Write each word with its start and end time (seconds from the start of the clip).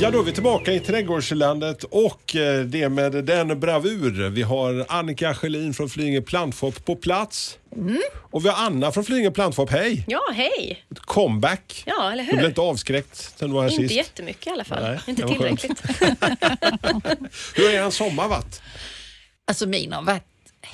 Ja, 0.00 0.10
då 0.10 0.18
är 0.20 0.22
vi 0.22 0.32
tillbaka 0.32 0.72
i 0.72 0.80
trädgårdslandet 0.80 1.84
och 1.84 2.36
eh, 2.36 2.60
det 2.64 2.88
med 2.88 3.12
den 3.12 3.60
bravur. 3.60 4.28
Vi 4.30 4.42
har 4.42 4.86
Annika 4.88 5.34
Schelin 5.34 5.74
från 5.74 5.88
Flyinge 5.88 6.20
Plantshop 6.20 6.84
på 6.84 6.96
plats. 6.96 7.58
Och 8.30 8.44
vi 8.44 8.48
har 8.48 8.66
Anna 8.66 8.92
från 8.92 9.04
Flyinge 9.04 9.30
Plantshop. 9.30 9.70
Hej! 9.70 10.04
Ja, 10.08 10.20
hej! 10.34 10.84
Comeback. 11.00 11.82
Ja, 11.86 12.12
eller 12.12 12.22
Du 12.24 12.28
blev 12.30 12.40
hur? 12.40 12.48
inte 12.48 12.60
avskräckt 12.60 13.32
sen 13.38 13.48
du 13.48 13.54
var 13.54 13.62
här 13.62 13.70
Inte 13.70 13.82
sist. 13.82 13.94
jättemycket 13.94 14.46
i 14.46 14.50
alla 14.50 14.64
fall. 14.64 14.82
Nej, 14.82 14.98
inte 15.06 15.26
tillräckligt. 15.28 15.82
Hur 17.54 17.64
har 17.64 17.86
er 17.86 17.90
sommar 17.90 18.28
varit? 18.28 18.62
Alltså 19.46 19.66
min 19.66 19.92
har 19.92 20.02
varit 20.02 20.24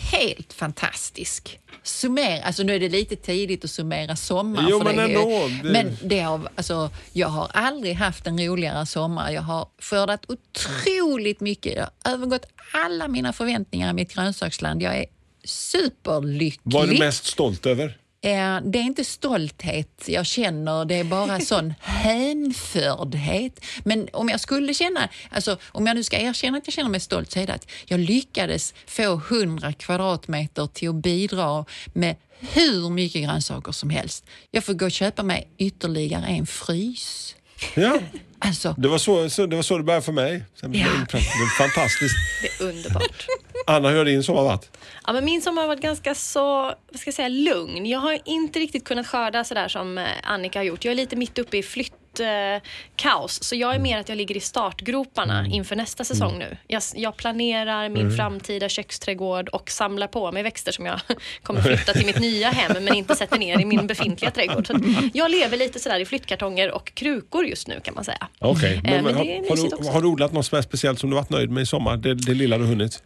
helt 0.00 0.52
fantastisk. 0.52 1.58
Summera, 1.82 2.42
alltså 2.44 2.62
nu 2.62 2.74
är 2.74 2.80
det 2.80 2.88
lite 2.88 3.16
tidigt 3.16 3.64
att 3.64 3.70
summera 3.70 4.16
sommar. 4.16 4.66
Jo, 4.70 4.78
för 4.78 4.84
men 4.84 4.96
det 4.96 5.02
ändå, 5.02 5.48
det- 5.62 5.72
Men 5.72 5.96
det 6.02 6.20
har, 6.20 6.48
alltså, 6.54 6.90
jag 7.12 7.28
har 7.28 7.50
aldrig 7.54 7.94
haft 7.94 8.26
en 8.26 8.46
roligare 8.46 8.86
sommar. 8.86 9.30
Jag 9.30 9.42
har 9.42 9.68
skördat 9.78 10.24
otroligt 10.30 11.40
mycket. 11.40 11.76
Jag 11.76 11.88
har 12.04 12.12
övergått 12.14 12.46
alla 12.72 13.08
mina 13.08 13.32
förväntningar 13.32 13.90
i 13.90 13.92
mitt 13.92 14.14
grönsaksland. 14.14 14.82
Jag 14.82 14.96
är 14.96 15.06
superlycklig. 15.44 16.60
Vad 16.62 16.88
är 16.88 16.92
du 16.92 16.98
mest 16.98 17.24
stolt 17.26 17.66
över? 17.66 17.96
Eh, 18.22 18.58
Det 18.64 18.78
är 18.78 18.82
inte 18.82 19.04
stolthet 19.04 20.04
jag 20.06 20.26
känner, 20.26 20.84
det 20.84 20.94
är 20.94 21.04
bara 21.04 21.40
sån 21.52 21.74
hänfördhet. 21.80 23.64
Men 23.84 24.08
om 24.12 24.28
jag 24.28 24.40
skulle 24.40 24.74
känna, 24.74 25.08
alltså 25.30 25.56
om 25.68 25.86
jag 25.86 25.96
nu 25.96 26.02
ska 26.04 26.18
erkänna 26.18 26.58
att 26.58 26.66
jag 26.66 26.74
känner 26.74 26.90
mig 26.90 27.00
stolt 27.00 27.30
så 27.32 27.38
är 27.38 27.46
det 27.46 27.52
att 27.54 27.66
jag 27.84 28.00
lyckades 28.00 28.74
få 28.86 29.12
100 29.30 29.72
kvadratmeter 29.72 30.66
till 30.66 30.88
att 30.88 30.94
bidra 30.94 31.64
med 31.92 32.16
hur 32.40 32.90
mycket 32.90 33.22
grönsaker 33.22 33.72
som 33.72 33.90
helst. 33.90 34.24
Jag 34.50 34.64
får 34.64 34.74
gå 34.74 34.84
och 34.84 34.92
köpa 34.92 35.22
mig 35.22 35.48
ytterligare 35.58 36.26
en 36.26 36.46
frys. 36.46 37.34
Ja, 37.74 37.98
Alltså, 38.42 38.74
det 38.78 38.88
var 38.88 38.98
så, 38.98 39.30
så, 39.30 39.46
det, 39.46 39.56
var 39.56 39.62
så 39.62 39.78
det 39.78 39.84
började 39.84 40.04
för 40.04 40.12
mig. 40.12 40.42
Sen, 40.60 40.74
Ja. 40.74 40.86
det 41.12 41.18
är 41.18 41.58
fantastiskt. 41.58 42.14
Det 42.42 42.64
är 42.64 42.68
underbart. 42.68 43.26
Anna, 43.70 43.88
hur 43.88 43.98
har 43.98 44.04
din 44.04 44.22
sommar 44.22 44.42
varit? 44.42 44.70
Ja, 45.06 45.12
men 45.12 45.24
min 45.24 45.42
sommar 45.42 45.62
har 45.62 45.68
varit 45.68 45.82
ganska 45.82 46.14
så, 46.14 46.62
vad 46.62 47.00
ska 47.00 47.08
jag 47.08 47.14
säga, 47.14 47.28
lugn. 47.28 47.86
Jag 47.86 47.98
har 47.98 48.18
inte 48.24 48.58
riktigt 48.58 48.84
kunnat 48.84 49.06
skörda 49.06 49.44
sådär 49.44 49.68
som 49.68 49.98
eh, 49.98 50.04
Annika 50.22 50.58
har 50.58 50.64
gjort. 50.64 50.84
Jag 50.84 50.92
är 50.92 50.96
lite 50.96 51.16
mitt 51.16 51.38
uppe 51.38 51.56
i 51.58 51.62
flyttkaos. 51.62 53.42
Så 53.42 53.56
jag 53.56 53.74
är 53.74 53.78
mer 53.78 53.98
att 53.98 54.08
jag 54.08 54.16
ligger 54.16 54.36
i 54.36 54.40
startgroparna 54.40 55.38
Mm. 55.38 55.52
inför 55.52 55.76
nästa 55.76 56.04
säsong 56.04 56.38
nu. 56.38 56.56
Jag, 56.66 56.82
jag 56.94 57.16
planerar 57.16 57.88
min 57.88 58.16
framtida 58.16 58.68
köksträdgård 58.68 59.48
och 59.48 59.70
samlar 59.70 60.06
på 60.06 60.32
mig 60.32 60.42
växter 60.42 60.72
som 60.72 60.86
jag 60.86 61.00
kommer 61.42 61.62
flytta 61.62 61.92
till 61.92 62.06
mitt 62.06 62.18
nya 62.20 62.48
hem 62.50 62.84
men 62.84 62.94
inte 62.94 63.16
sätter 63.16 63.38
ner 63.38 63.60
i 63.60 63.64
min 63.64 63.86
befintliga 63.86 64.30
trädgård. 64.30 64.66
Så 64.66 64.74
jag 65.14 65.30
lever 65.30 65.56
lite 65.56 65.78
sådär 65.78 66.00
i 66.00 66.04
flyttkartonger 66.04 66.70
och 66.70 66.94
krukor 66.94 67.46
just 67.46 67.68
nu 67.68 67.80
kan 67.84 67.94
man 67.94 68.04
säga. 68.04 68.28
Okej, 68.38 68.80
Eh, 68.84 68.90
men, 68.92 69.04
men 69.04 69.14
har, 69.14 69.24
har, 69.24 69.82
du, 69.82 69.88
har 69.90 70.02
du 70.02 70.08
odlat 70.08 70.32
något 70.32 70.46
som 70.46 70.62
speciellt 70.62 70.98
som 70.98 71.10
du 71.10 71.16
varit 71.16 71.30
nöjd 71.30 71.50
med 71.50 71.62
i 71.62 71.66
sommar? 71.66 71.96
Det, 71.96 72.14
det 72.14 72.34
lilla 72.34 72.58
du 72.58 72.64
hunnit? 72.64 73.02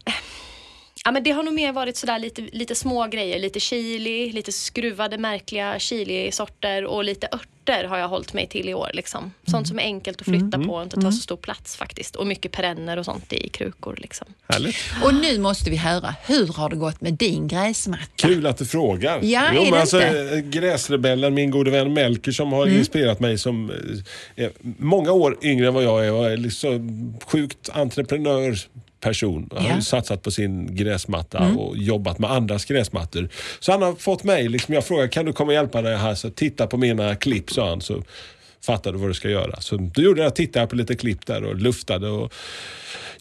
Ja, 1.06 1.10
men 1.10 1.22
det 1.22 1.30
har 1.30 1.42
nog 1.42 1.54
mer 1.54 1.72
varit 1.72 1.96
sådär 1.96 2.18
lite, 2.18 2.42
lite 2.52 2.74
små 2.74 3.06
grejer. 3.06 3.38
Lite 3.38 3.60
chili, 3.60 4.32
lite 4.32 4.52
skruvade 4.52 5.18
märkliga 5.18 5.78
chilisorter 5.78 6.84
och 6.84 7.04
lite 7.04 7.26
örter 7.32 7.84
har 7.84 7.98
jag 7.98 8.08
hållit 8.08 8.32
mig 8.32 8.46
till 8.46 8.68
i 8.68 8.74
år. 8.74 8.90
Liksom. 8.94 9.32
Sånt 9.46 9.68
som 9.68 9.78
är 9.78 9.82
enkelt 9.82 10.20
att 10.20 10.26
flytta 10.26 10.58
på 10.58 10.74
och 10.74 10.82
inte 10.82 10.96
tar 11.00 11.10
så 11.10 11.18
stor 11.22 11.36
plats 11.36 11.76
faktiskt. 11.76 12.16
Och 12.16 12.26
mycket 12.26 12.52
perenner 12.52 12.96
och 12.96 13.04
sånt 13.04 13.32
i 13.32 13.48
krukor. 13.48 13.96
Liksom. 13.98 14.26
Härligt. 14.48 14.76
och 15.04 15.14
nu 15.14 15.38
måste 15.38 15.70
vi 15.70 15.76
höra, 15.76 16.14
hur 16.26 16.46
har 16.46 16.68
det 16.68 16.76
gått 16.76 17.00
med 17.00 17.14
din 17.14 17.48
gräsmatta? 17.48 18.02
Kul 18.16 18.46
att 18.46 18.58
du 18.58 18.66
frågar. 18.66 19.20
Ja, 19.22 19.50
jo, 19.54 19.62
är 19.62 19.70
det 19.70 19.80
alltså, 19.80 19.96
inte? 20.02 20.34
eh, 20.34 20.38
Gräsrebellen, 20.38 21.34
min 21.34 21.50
gode 21.50 21.70
vän 21.70 21.92
Melker 21.94 22.32
som 22.32 22.52
har 22.52 22.66
Mm. 22.66 22.78
inspirerat 22.78 23.20
mig 23.20 23.38
som 23.38 23.70
eh, 24.36 24.44
är 24.44 24.50
många 24.78 25.12
år 25.12 25.36
yngre 25.42 25.66
än 25.68 25.74
vad 25.74 25.84
jag 25.84 26.06
är 26.06 26.12
och 26.12 26.30
är 26.30 26.36
liksom 26.36 27.14
sjukt 27.26 27.68
entreprenörperson. 29.08 29.48
Han 29.52 29.62
har 29.62 29.70
Ja. 29.70 29.76
ju 29.76 29.82
satsat 29.82 30.22
på 30.22 30.30
sin 30.30 30.76
gräsmatta 30.76 31.38
Mm. 31.38 31.58
och 31.58 31.76
jobbat 31.78 32.18
med 32.18 32.30
andras 32.32 32.64
gräsmattor. 32.64 33.28
Så 33.60 33.72
han 33.72 33.82
har 33.82 33.92
fått 33.94 34.24
mig, 34.24 34.48
liksom, 34.48 34.74
jag 34.74 34.84
frågade 34.84 35.08
kan 35.08 35.24
du 35.26 35.32
komma 35.32 35.48
och 35.48 35.54
hjälpa 35.54 35.82
mig 35.82 35.96
här? 35.96 36.14
Så 36.14 36.30
titta 36.30 36.66
på 36.66 36.76
mina 36.76 37.14
klipp, 37.16 37.50
sa 37.50 37.68
han. 37.68 37.80
Så 37.80 38.02
fattar 38.66 38.92
du 38.92 38.98
vad 38.98 39.10
du 39.10 39.14
ska 39.14 39.28
göra. 39.30 39.60
Så 39.60 39.76
då 39.76 40.02
gjorde 40.02 40.22
jag, 40.22 40.34
tittade 40.34 40.66
på 40.66 40.76
lite 40.76 40.94
klipp 40.94 41.26
där 41.26 41.44
och 41.44 41.56
luftade 41.56 42.08
och 42.08 42.32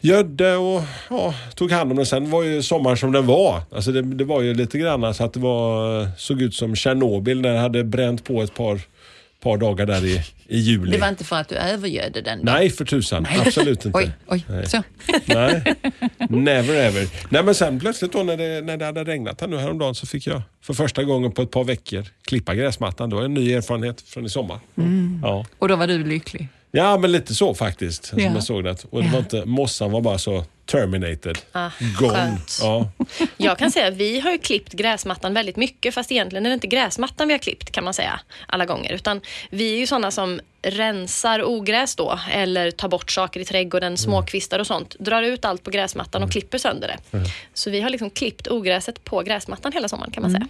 gödde 0.00 0.56
och 0.56 0.82
ja, 1.10 1.34
tog 1.54 1.70
hand 1.70 1.90
om 1.92 1.98
det. 1.98 2.06
Sen 2.06 2.30
var 2.30 2.42
ju 2.42 2.62
sommaren 2.62 2.96
som 2.96 3.12
den 3.12 3.26
var. 3.26 3.60
Alltså 3.72 3.92
det, 3.92 4.02
det 4.02 4.24
var 4.24 4.42
ju 4.42 4.54
lite 4.54 4.78
grann 4.78 5.14
så 5.14 5.24
att 5.24 5.32
det 5.32 5.40
var, 5.40 6.08
såg 6.18 6.42
ut 6.42 6.54
som 6.54 6.76
Tjernobyl 6.76 7.40
när 7.40 7.52
det 7.52 7.58
hade 7.58 7.84
bränt 7.84 8.24
på 8.24 8.42
ett 8.42 8.54
par, 8.54 8.80
par 9.44 9.56
dagar 9.56 9.86
där 9.86 10.04
i, 10.04 10.22
i 10.48 10.58
juli. 10.58 10.92
Det 10.92 10.98
var 10.98 11.08
inte 11.08 11.24
för 11.24 11.36
att 11.36 11.48
du 11.48 11.54
övergödde 11.54 12.20
den? 12.20 12.38
då? 12.44 12.52
Nej, 12.52 12.70
för 12.70 12.84
tusan. 12.84 13.26
Absolut 13.46 13.84
inte. 13.86 13.98
Oj, 13.98 14.10
oj, 14.26 14.44
Nej. 14.48 14.66
så. 14.68 14.82
Nej, 15.24 15.74
never 16.28 16.74
ever. 16.74 17.08
Nej 17.28 17.42
men 17.44 17.54
sen 17.54 17.80
plötsligt 17.80 18.12
då 18.12 18.22
när 18.22 18.36
det, 18.36 18.60
när 18.60 18.76
det 18.76 18.84
hade 18.84 19.04
regnat 19.04 19.40
här 19.40 19.48
nu 19.48 19.56
häromdagen 19.58 19.94
så 19.94 20.06
fick 20.06 20.26
jag 20.26 20.42
för 20.62 20.74
första 20.74 21.02
gången 21.04 21.32
på 21.32 21.42
ett 21.42 21.50
par 21.50 21.64
veckor 21.64 22.04
klippa 22.26 22.54
gräsmattan. 22.54 23.10
Det 23.10 23.16
var 23.16 23.22
en 23.22 23.34
ny 23.34 23.52
erfarenhet 23.52 24.00
från 24.00 24.26
i 24.26 24.28
sommar. 24.28 24.60
Mm. 24.78 25.20
Ja. 25.22 25.46
Och 25.58 25.68
då 25.68 25.76
var 25.76 25.86
du 25.86 26.04
lycklig? 26.04 26.48
ja, 26.70 26.98
men 26.98 27.12
lite 27.12 27.34
så 27.34 27.54
faktiskt. 27.54 28.04
Som 28.04 28.18
Ja. 28.18 28.30
jag 28.34 28.42
såg 28.44 28.64
det. 28.64 28.84
Och 28.90 29.00
det 29.02 29.06
Ja. 29.06 29.12
var 29.12 29.18
inte, 29.18 29.42
mossan 29.44 29.90
var 29.90 30.00
bara 30.00 30.18
så 30.18 30.44
terminated. 30.66 31.38
Ah, 31.52 31.70
Gone. 31.98 32.36
Ja. 32.60 32.90
Jag 33.36 33.58
kan 33.58 33.70
säga 33.70 33.88
att 33.88 33.94
vi 33.94 34.20
har 34.20 34.32
ju 34.32 34.38
klippt 34.38 34.72
gräsmattan 34.72 35.34
väldigt 35.34 35.56
mycket 35.56 35.94
fast 35.94 36.12
egentligen 36.12 36.46
är 36.46 36.50
det 36.50 36.54
inte 36.54 36.66
gräsmattan 36.66 37.28
vi 37.28 37.34
har 37.34 37.38
klippt 37.38 37.70
kan 37.70 37.84
man 37.84 37.94
säga 37.94 38.20
alla 38.46 38.64
gånger. 38.66 38.92
Utan 38.92 39.20
vi 39.50 39.74
är 39.74 39.78
ju 39.78 39.86
sådana 39.86 40.10
som 40.10 40.40
rensar 40.66 41.42
ogräs 41.44 41.96
då 41.96 42.18
eller 42.32 42.70
tar 42.70 42.88
bort 42.88 43.10
saker 43.10 43.40
i 43.40 43.44
trädgården, 43.44 43.96
småkvistar 43.96 44.58
och 44.58 44.66
sånt. 44.66 44.96
Drar 44.98 45.22
ut 45.22 45.44
allt 45.44 45.62
på 45.62 45.70
gräsmattan 45.70 46.22
och 46.22 46.30
klipper 46.32 46.58
sönder 46.58 46.88
det. 47.12 47.24
Så 47.54 47.70
vi 47.70 47.80
har 47.80 47.90
liksom 47.90 48.10
klippt 48.10 48.48
ogräset 48.48 49.04
på 49.04 49.20
gräsmattan 49.22 49.72
hela 49.72 49.88
sommaren 49.88 50.12
kan 50.12 50.22
man 50.22 50.30
säga. 50.30 50.46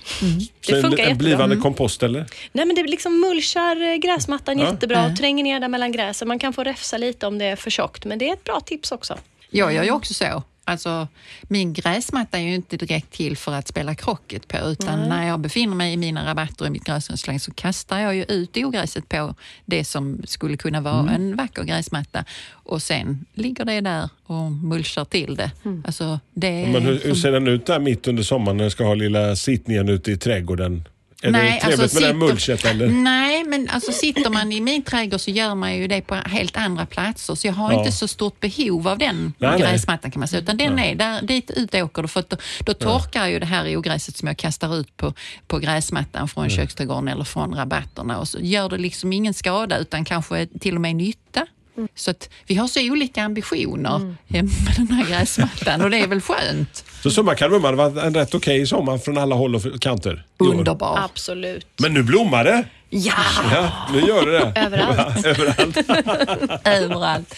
Så 0.61 0.73
Det 0.73 0.77
en, 0.77 0.83
funkar 0.83 1.03
en 1.03 1.09
jättebra. 1.09 1.15
blivande 1.15 1.57
kompost 1.57 2.03
eller? 2.03 2.27
Nej 2.53 2.67
men 2.67 2.77
det 2.77 2.83
liksom 2.83 3.21
mulchar 3.21 3.83
eh, 3.83 3.95
gräsmattan 3.97 4.59
jättebra 4.59 5.07
och 5.07 5.17
tränger 5.17 5.45
ner 5.45 5.61
där 5.61 5.69
mellan 5.69 5.93
gräset. 5.93 6.29
Man 6.29 6.39
kan 6.39 6.53
få 6.53 6.65
räfsa 6.65 6.99
lite 6.99 7.27
om 7.27 7.39
det 7.39 7.45
är 7.45 7.57
för 7.57 7.71
tjockt 7.71 8.05
men 8.05 8.19
det 8.19 8.29
är 8.29 8.33
ett 8.33 8.45
bra 8.45 8.61
tips 8.61 8.93
också. 8.93 9.19
Jag 9.57 9.75
gör 9.75 9.83
ju 9.83 9.91
också 9.91 10.15
så. 10.15 10.43
Alltså, 10.67 11.09
min 11.43 11.73
gräsmatta 11.73 12.39
är 12.39 12.43
ju 12.43 12.55
inte 12.55 12.77
direkt 12.77 13.13
till 13.13 13.37
för 13.37 13.53
att 13.53 13.69
spela 13.69 13.95
krocket 13.95 14.49
på 14.49 14.59
utan 14.59 15.09
när 15.09 15.29
jag 15.29 15.41
befinner 15.41 15.75
mig 15.75 15.93
i 15.93 15.97
mina 15.97 16.31
rabatter 16.31 16.67
i 16.67 16.71
mitt 16.71 16.85
grönsaksland 16.85 17.43
så 17.43 17.55
kastar 17.55 17.99
jag 17.99 18.15
ju 18.17 18.25
ut 18.25 18.57
ogräset 18.57 19.09
på 19.09 19.35
det 19.65 19.85
som 19.85 20.23
skulle 20.27 20.57
kunna 20.57 20.81
vara 20.81 21.11
en 21.11 21.37
vacker 21.37 21.65
gräsmatta 21.65 22.25
och 22.53 22.83
sen 22.83 23.25
ligger 23.35 23.65
det 23.65 23.81
där 23.81 24.09
och 24.27 24.53
mulchar 24.53 25.05
till 25.05 25.37
det. 25.37 25.51
Alltså, 25.85 26.21
det 26.33 26.47
är 26.47 26.67
Men 26.67 26.83
hur, 26.83 27.01
hur 27.05 27.15
ser 27.15 27.33
den 27.33 27.49
ut 27.49 27.67
där 27.67 27.81
mitt 27.81 28.09
under 28.09 28.23
sommaren 28.23 28.57
när 28.57 28.65
du 28.65 28.71
ska 28.71 28.85
ha 28.85 28.95
lilla 28.95 29.37
sittningen 29.37 29.89
ute 29.89 30.13
i 30.13 30.17
trädgården? 30.17 30.85
Är 31.25 31.33
det 31.33 31.39
Nej, 31.39 31.61
trevligt 31.61 31.81
alltså 31.81 32.01
med 32.01 32.03
det 32.03 32.07
här 32.07 32.13
sitter- 32.15 32.27
mulchet 32.27 32.65
eller? 32.65 32.89
Nej, 32.89 33.45
men 33.45 33.69
alltså 33.69 33.93
sitter 33.93 34.31
man 34.31 34.53
i 34.53 34.61
min 34.61 34.83
trädgård 34.83 35.21
så 35.21 35.31
gör 35.31 35.55
man 35.55 35.77
ju 35.77 35.87
det 35.89 36.01
på 36.01 36.15
helt 36.15 36.57
andra 36.57 36.87
platser. 36.87 37.35
Så 37.35 37.47
jag 37.47 37.53
har 37.55 37.73
Ja. 37.73 37.79
inte 37.79 37.93
så 37.93 38.09
stort 38.09 38.41
behov 38.41 38.89
av 38.89 38.99
den 38.99 39.35
Nej, 39.39 39.61
gräsmattan 39.61 40.11
kan 40.11 40.21
man 40.21 40.29
säga. 40.29 40.43
Utan 40.43 40.57
den 40.57 40.79
är 40.79 40.95
där, 40.95 41.23
dit 41.23 41.51
ut 41.51 41.75
åker 41.75 42.03
du. 42.03 42.09
För 42.09 42.25
då, 42.29 42.37
då 42.61 42.75
torkar 42.75 43.27
ju 43.27 43.39
det 43.39 43.47
här 43.47 43.77
ogräset 43.77 44.17
som 44.17 44.29
jag 44.29 44.37
kastar 44.37 44.77
ut 44.81 44.97
på, 44.97 45.15
på 45.47 45.59
gräsmattan 45.59 46.29
från 46.29 46.51
köksträdgården 46.51 47.09
eller 47.09 47.25
från 47.25 47.55
rabatterna. 47.55 48.19
Och 48.19 48.29
så 48.29 48.39
gör 48.41 48.69
det 48.69 48.79
liksom 48.79 49.13
ingen 49.13 49.35
skada 49.35 49.79
utan 49.79 50.05
kanske 50.05 50.47
till 50.61 50.75
och 50.75 50.81
med 50.81 50.97
nytta. 50.97 51.47
Så 51.95 52.11
att 52.11 52.29
vi 52.47 52.55
har 52.55 52.69
så 52.69 52.81
olika 52.91 53.23
ambitioner 53.23 53.97
Mm. 53.97 54.17
med 54.29 54.49
den 54.77 54.89
här 54.91 55.07
gräsmattan 55.09 55.81
och 55.83 55.91
det 55.91 55.99
är 55.99 56.07
väl 56.07 56.21
skönt. 56.21 56.85
Så 57.03 57.11
summa 57.11 57.35
kardemumma, 57.35 57.71
det 57.71 57.77
var 57.77 58.03
en 58.07 58.15
rätt 58.15 58.35
okej 58.35 58.67
sommar 58.67 58.99
från 58.99 59.19
alla 59.19 59.35
håll 59.35 59.55
och 59.55 59.81
kanter. 59.81 60.25
Underbar. 60.39 60.99
Absolut. 61.05 61.67
Men 61.77 61.95
nu 61.95 62.03
blommar 62.03 62.45
det! 62.45 62.65
Ja, 62.91 63.15
Ja, 63.53 63.73
nu 63.93 64.01
gör 64.01 64.27
det 64.27 64.39
det. 64.39 64.53
Överallt. 64.61 65.27
Överallt. 65.27 65.77
överallt. 66.67 67.35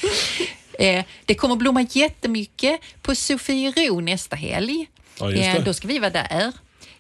Eh, 0.79 1.05
det 1.25 1.35
kommer 1.35 1.57
blomma 1.57 1.87
jättemycket 1.93 2.81
på 3.03 3.15
Sofiero 3.15 4.01
nästa 4.01 4.37
helg. 4.37 4.87
Ja, 5.21 5.31
just 5.31 5.43
det. 5.43 5.49
Eh, 5.59 5.65
då 5.65 5.75
ska 5.75 5.89
vi 5.89 5.99
vara 5.99 6.11
där. 6.11 6.53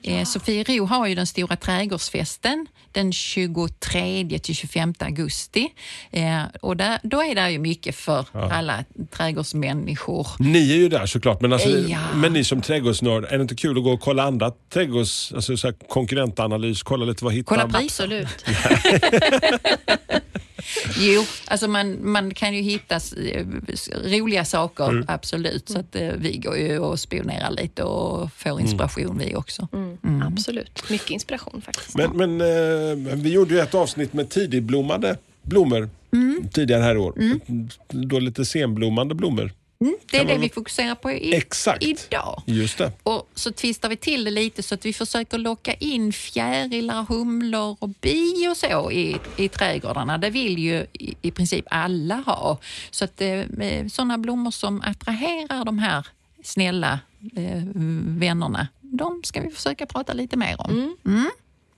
Eh, 0.02 0.24
Sofiero 0.24 0.84
har 0.86 1.06
ju 1.06 1.14
den 1.14 1.26
stora 1.26 1.56
trädgårdsfesten 1.56 2.66
den 2.96 3.12
23 3.12 4.38
till 4.38 4.54
25 4.54 4.94
augusti. 4.98 5.68
Eh, 6.10 6.42
och 6.60 6.76
där, 6.76 6.98
då 7.02 7.22
är 7.22 7.34
det 7.34 7.50
ju 7.50 7.58
mycket 7.58 7.96
för 7.96 8.24
alla 8.52 8.84
trädgårdsmänniskor. 9.10 10.26
Ni 10.38 10.70
är 10.72 10.76
ju 10.76 10.88
där 10.88 11.06
såklart, 11.06 11.40
men, 11.40 11.52
alltså, 11.52 11.68
Ja. 11.68 11.98
men 12.14 12.32
ni 12.32 12.44
som 12.44 12.62
trädgårdsnörd, 12.62 13.24
är 13.24 13.36
det 13.38 13.42
inte 13.42 13.54
kul 13.54 13.78
att 13.78 13.84
gå 13.84 13.92
och 13.92 14.00
kolla 14.00 14.22
andra 14.22 14.52
trädgårds... 14.72 15.32
Alltså 15.32 15.56
så 15.56 15.66
här 15.66 15.74
konkurrentanalys, 15.88 16.82
kolla 16.82 17.04
lite 17.04 17.24
vad 17.24 17.34
hittar 17.34 17.48
Kolla 17.56 17.66
man? 17.66 17.80
priser. 17.80 18.04
Absolut. 18.04 18.44
Jo, 20.98 21.24
alltså 21.46 21.68
man, 21.68 22.10
man 22.10 22.34
kan 22.34 22.54
ju 22.54 22.62
hitta 22.62 22.94
eh, 22.96 23.46
roliga 24.04 24.44
saker, 24.44 24.84
Mm. 24.88 25.04
absolut. 25.08 25.68
Så 25.68 25.78
att, 25.78 25.96
eh, 25.96 26.08
vi 26.18 26.36
går 26.36 26.56
ju 26.56 26.78
och 26.78 27.00
spionerar 27.00 27.50
lite 27.50 27.82
och 27.82 28.32
får 28.32 28.60
inspiration 28.60 29.18
vi 29.18 29.34
också. 29.34 29.68
Mm. 29.72 29.85
Absolut. 30.26 30.90
Mycket 30.90 31.10
inspiration 31.10 31.62
faktiskt. 31.62 31.96
Men, 31.96 32.10
men 32.10 32.40
eh, 32.40 33.16
vi 33.16 33.32
gjorde 33.32 33.54
ju 33.54 33.60
ett 33.60 33.74
avsnitt 33.74 34.12
med 34.12 34.28
tidigblommade 34.28 35.16
blommor 35.42 35.90
Mm. 36.12 36.48
tidigare 36.52 36.82
här 36.82 36.94
i 36.94 36.98
år. 36.98 37.14
Då 37.88 38.18
lite 38.18 38.44
senblommande 38.44 39.14
blommor. 39.14 39.52
Mm, 39.80 39.96
det 40.10 40.16
är 40.18 40.24
det 40.24 40.38
vi 40.38 40.48
fokuserar 40.48 40.94
på 40.94 41.10
i, 41.12 41.34
Exakt. 41.34 41.82
idag. 41.82 42.42
Just 42.46 42.78
det. 42.78 42.92
Och 43.02 43.28
så 43.34 43.52
twistar 43.52 43.88
vi 43.88 43.96
till 43.96 44.24
det 44.24 44.30
lite 44.30 44.62
så 44.62 44.74
att 44.74 44.84
vi 44.86 44.92
försöker 44.92 45.38
locka 45.38 45.74
in 45.74 46.12
fjärilar, 46.12 47.02
humlor 47.08 47.76
och 47.80 47.88
bi 47.88 48.48
och 48.50 48.56
så 48.56 48.90
i, 48.90 49.16
i 49.36 49.48
trädgårdarna. 49.48 50.18
Det 50.18 50.30
vill 50.30 50.58
ju 50.58 50.86
i, 50.92 51.14
i 51.22 51.30
princip 51.30 51.64
alla 51.70 52.14
ha. 52.14 52.58
Så 52.90 53.04
att 53.04 53.20
eh, 53.20 53.42
sådana 53.90 54.18
blommor 54.18 54.50
som 54.50 54.82
attraherar 54.82 55.64
de 55.64 55.78
här 55.78 56.06
snälla 56.44 57.00
eh, 57.36 57.62
vännerna, 58.06 58.68
de 58.96 59.20
ska 59.24 59.40
vi 59.40 59.50
försöka 59.50 59.86
prata 59.86 60.12
lite 60.12 60.36
mer 60.36 60.56
om. 60.60 60.96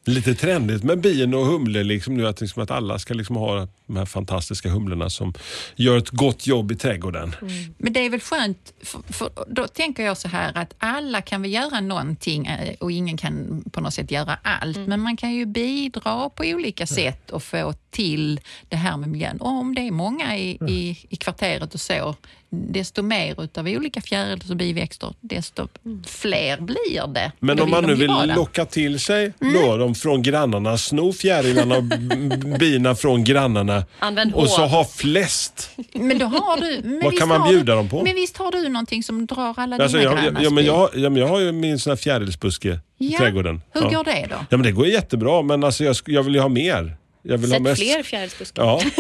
Lite 0.07 0.35
trendigt 0.35 0.85
med 0.85 1.01
bin 1.01 1.35
och 1.35 1.47
humlor 1.47 1.85
liksom 1.85 2.15
nu. 2.17 2.27
Att, 2.27 2.41
liksom 2.41 2.63
att 2.63 2.71
alla 2.71 2.99
ska 2.99 3.15
liksom 3.15 3.37
ha 3.37 3.69
de 3.89 3.97
här 3.97 4.05
fantastiska 4.05 4.69
humlorna 4.69 5.11
som 5.11 5.35
gör 5.77 5.99
ett 5.99 6.11
gott 6.11 6.47
jobb 6.47 6.73
i 6.73 6.77
trädgården. 6.77 7.37
Men 7.79 7.93
det 7.93 8.01
är 8.01 8.11
väl 8.11 8.21
skönt, 8.21 8.73
för, 8.83 9.13
för 9.13 9.31
då 9.49 9.67
tänker 9.67 10.03
jag 10.03 10.17
så 10.17 10.29
här 10.29 10.59
att 10.59 10.75
alla 10.79 11.23
kan 11.23 11.43
väl 11.43 11.53
göra 11.53 11.81
någonting 11.81 12.47
eh, 12.47 12.75
och 12.81 12.93
ingen 12.93 13.17
kan 13.17 13.65
på 13.73 13.81
något 13.81 13.95
sätt 13.95 14.11
göra 14.11 14.39
allt. 14.43 14.79
Men 14.79 15.01
man 15.01 15.17
kan 15.17 15.35
ju 15.35 15.47
bidra 15.47 16.29
på 16.29 16.43
olika 16.43 16.87
sätt 16.87 17.31
och 17.31 17.43
få 17.43 17.75
till 17.91 18.41
det 18.69 18.77
här 18.77 18.97
med 18.97 19.09
miljön. 19.09 19.37
Och 19.37 19.49
om 19.49 19.75
det 19.75 19.81
är 19.81 19.91
många 19.91 20.37
i, 20.37 20.51
i, 20.69 20.99
i 21.09 21.17
kvarteret 21.17 21.75
och 21.75 21.81
så, 21.81 22.15
desto 22.51 23.03
mer 23.03 23.43
utav 23.43 23.67
olika 23.67 24.01
fjärilar 24.01 24.51
och 24.51 24.57
biväxter, 24.57 25.15
desto 25.21 25.69
fler 26.07 26.61
blir 26.61 27.15
det. 27.15 27.33
Men 27.41 27.61
om 27.61 27.71
man 27.71 27.85
nu 27.85 27.95
vill 27.95 28.09
vara 28.09 28.25
locka 28.25 28.65
till 28.65 29.01
sig 29.01 29.33
då, 29.39 29.77
de 29.77 29.95
från 29.95 30.23
grannarna, 30.23 30.79
sno 30.79 31.13
fjärilarna 31.13 31.77
och 31.77 31.85
bina 32.59 32.95
från 32.95 33.25
grannarna 33.25 33.78
Använd 33.99 34.35
och 34.35 34.49
så 34.49 34.67
ha 34.67 34.85
flest. 34.85 35.71
Men 35.95 36.19
då 36.19 36.27
har 36.27 36.61
du... 36.61 36.81
Men 36.89 37.01
Vad 37.05 37.19
kan 37.19 37.29
man 37.29 37.49
bjuda 37.49 37.73
du, 37.73 37.77
dem 37.77 37.89
på? 37.89 38.03
Men 38.03 38.15
visst 38.15 38.37
har 38.37 38.53
du 38.53 38.69
någonting 38.69 39.03
som 39.03 39.27
drar 39.27 39.55
alla 39.57 39.77
Alltså, 39.77 39.99
dina 39.99 40.11
jag, 40.11 40.25
grannars 40.25 40.43
ja, 40.45 40.51
men 40.51 40.65
jag, 40.65 40.91
ja, 40.95 41.11
men 41.11 41.17
jag 41.17 41.29
har 41.29 41.41
ju 41.41 41.53
min 41.53 41.79
sån 41.79 41.91
här 41.91 41.97
fjärilsbuske 41.97 42.69
i 42.99 43.09
Ja, 43.13 43.19
trädgården. 43.19 43.63
Hur 43.75 43.83
ja. 43.83 43.89
går 43.91 44.05
det 44.05 44.27
då? 44.31 44.37
Ja, 44.51 44.57
men 44.57 44.63
det 44.63 44.73
går 44.73 44.87
jättebra, 44.87 45.43
men 45.43 45.65
alltså, 45.65 45.85
jag, 45.85 45.97
jag 46.07 46.23
vill 46.23 46.35
ju 46.35 46.41
ha 46.41 46.49
mer. 46.49 46.97
Jag 47.23 47.39
vill 47.39 47.51
ha 47.51 47.57
Sätt 47.57 47.63
mest. 47.63 47.83
fler 47.83 48.03
fjärilsbuskar. 48.03 48.63
Ja. 48.63 48.83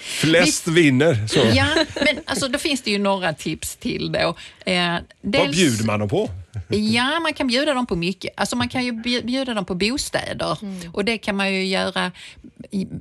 Flest 0.00 0.68
vinner. 0.68 1.26
Så. 1.28 1.38
Ja, 1.54 1.66
men 2.04 2.16
alltså, 2.24 2.48
då 2.48 2.58
finns 2.58 2.82
det 2.82 2.90
ju 2.90 2.98
några 2.98 3.32
tips 3.32 3.76
till 3.76 4.12
då. 4.12 4.18
Eh, 4.18 4.34
Vad 4.92 5.02
dels- 5.20 5.56
bjuder 5.56 5.84
man 5.84 6.00
dem 6.00 6.08
på? 6.08 6.30
Ja, 6.68 7.20
man 7.20 7.34
kan 7.34 7.46
bjuda 7.46 7.74
dem 7.74 7.86
på 7.86 7.96
mycket. 7.96 8.32
Alltså 8.36 8.56
man 8.56 8.68
kan 8.68 8.84
ju 8.84 8.92
bj- 8.92 9.24
bjuda 9.24 9.54
dem 9.54 9.64
på 9.64 9.74
bostäder 9.74 10.58
och 10.92 11.04
det 11.04 11.18
kan 11.18 11.36
man 11.36 11.52
ju 11.54 11.64
göra 11.66 12.12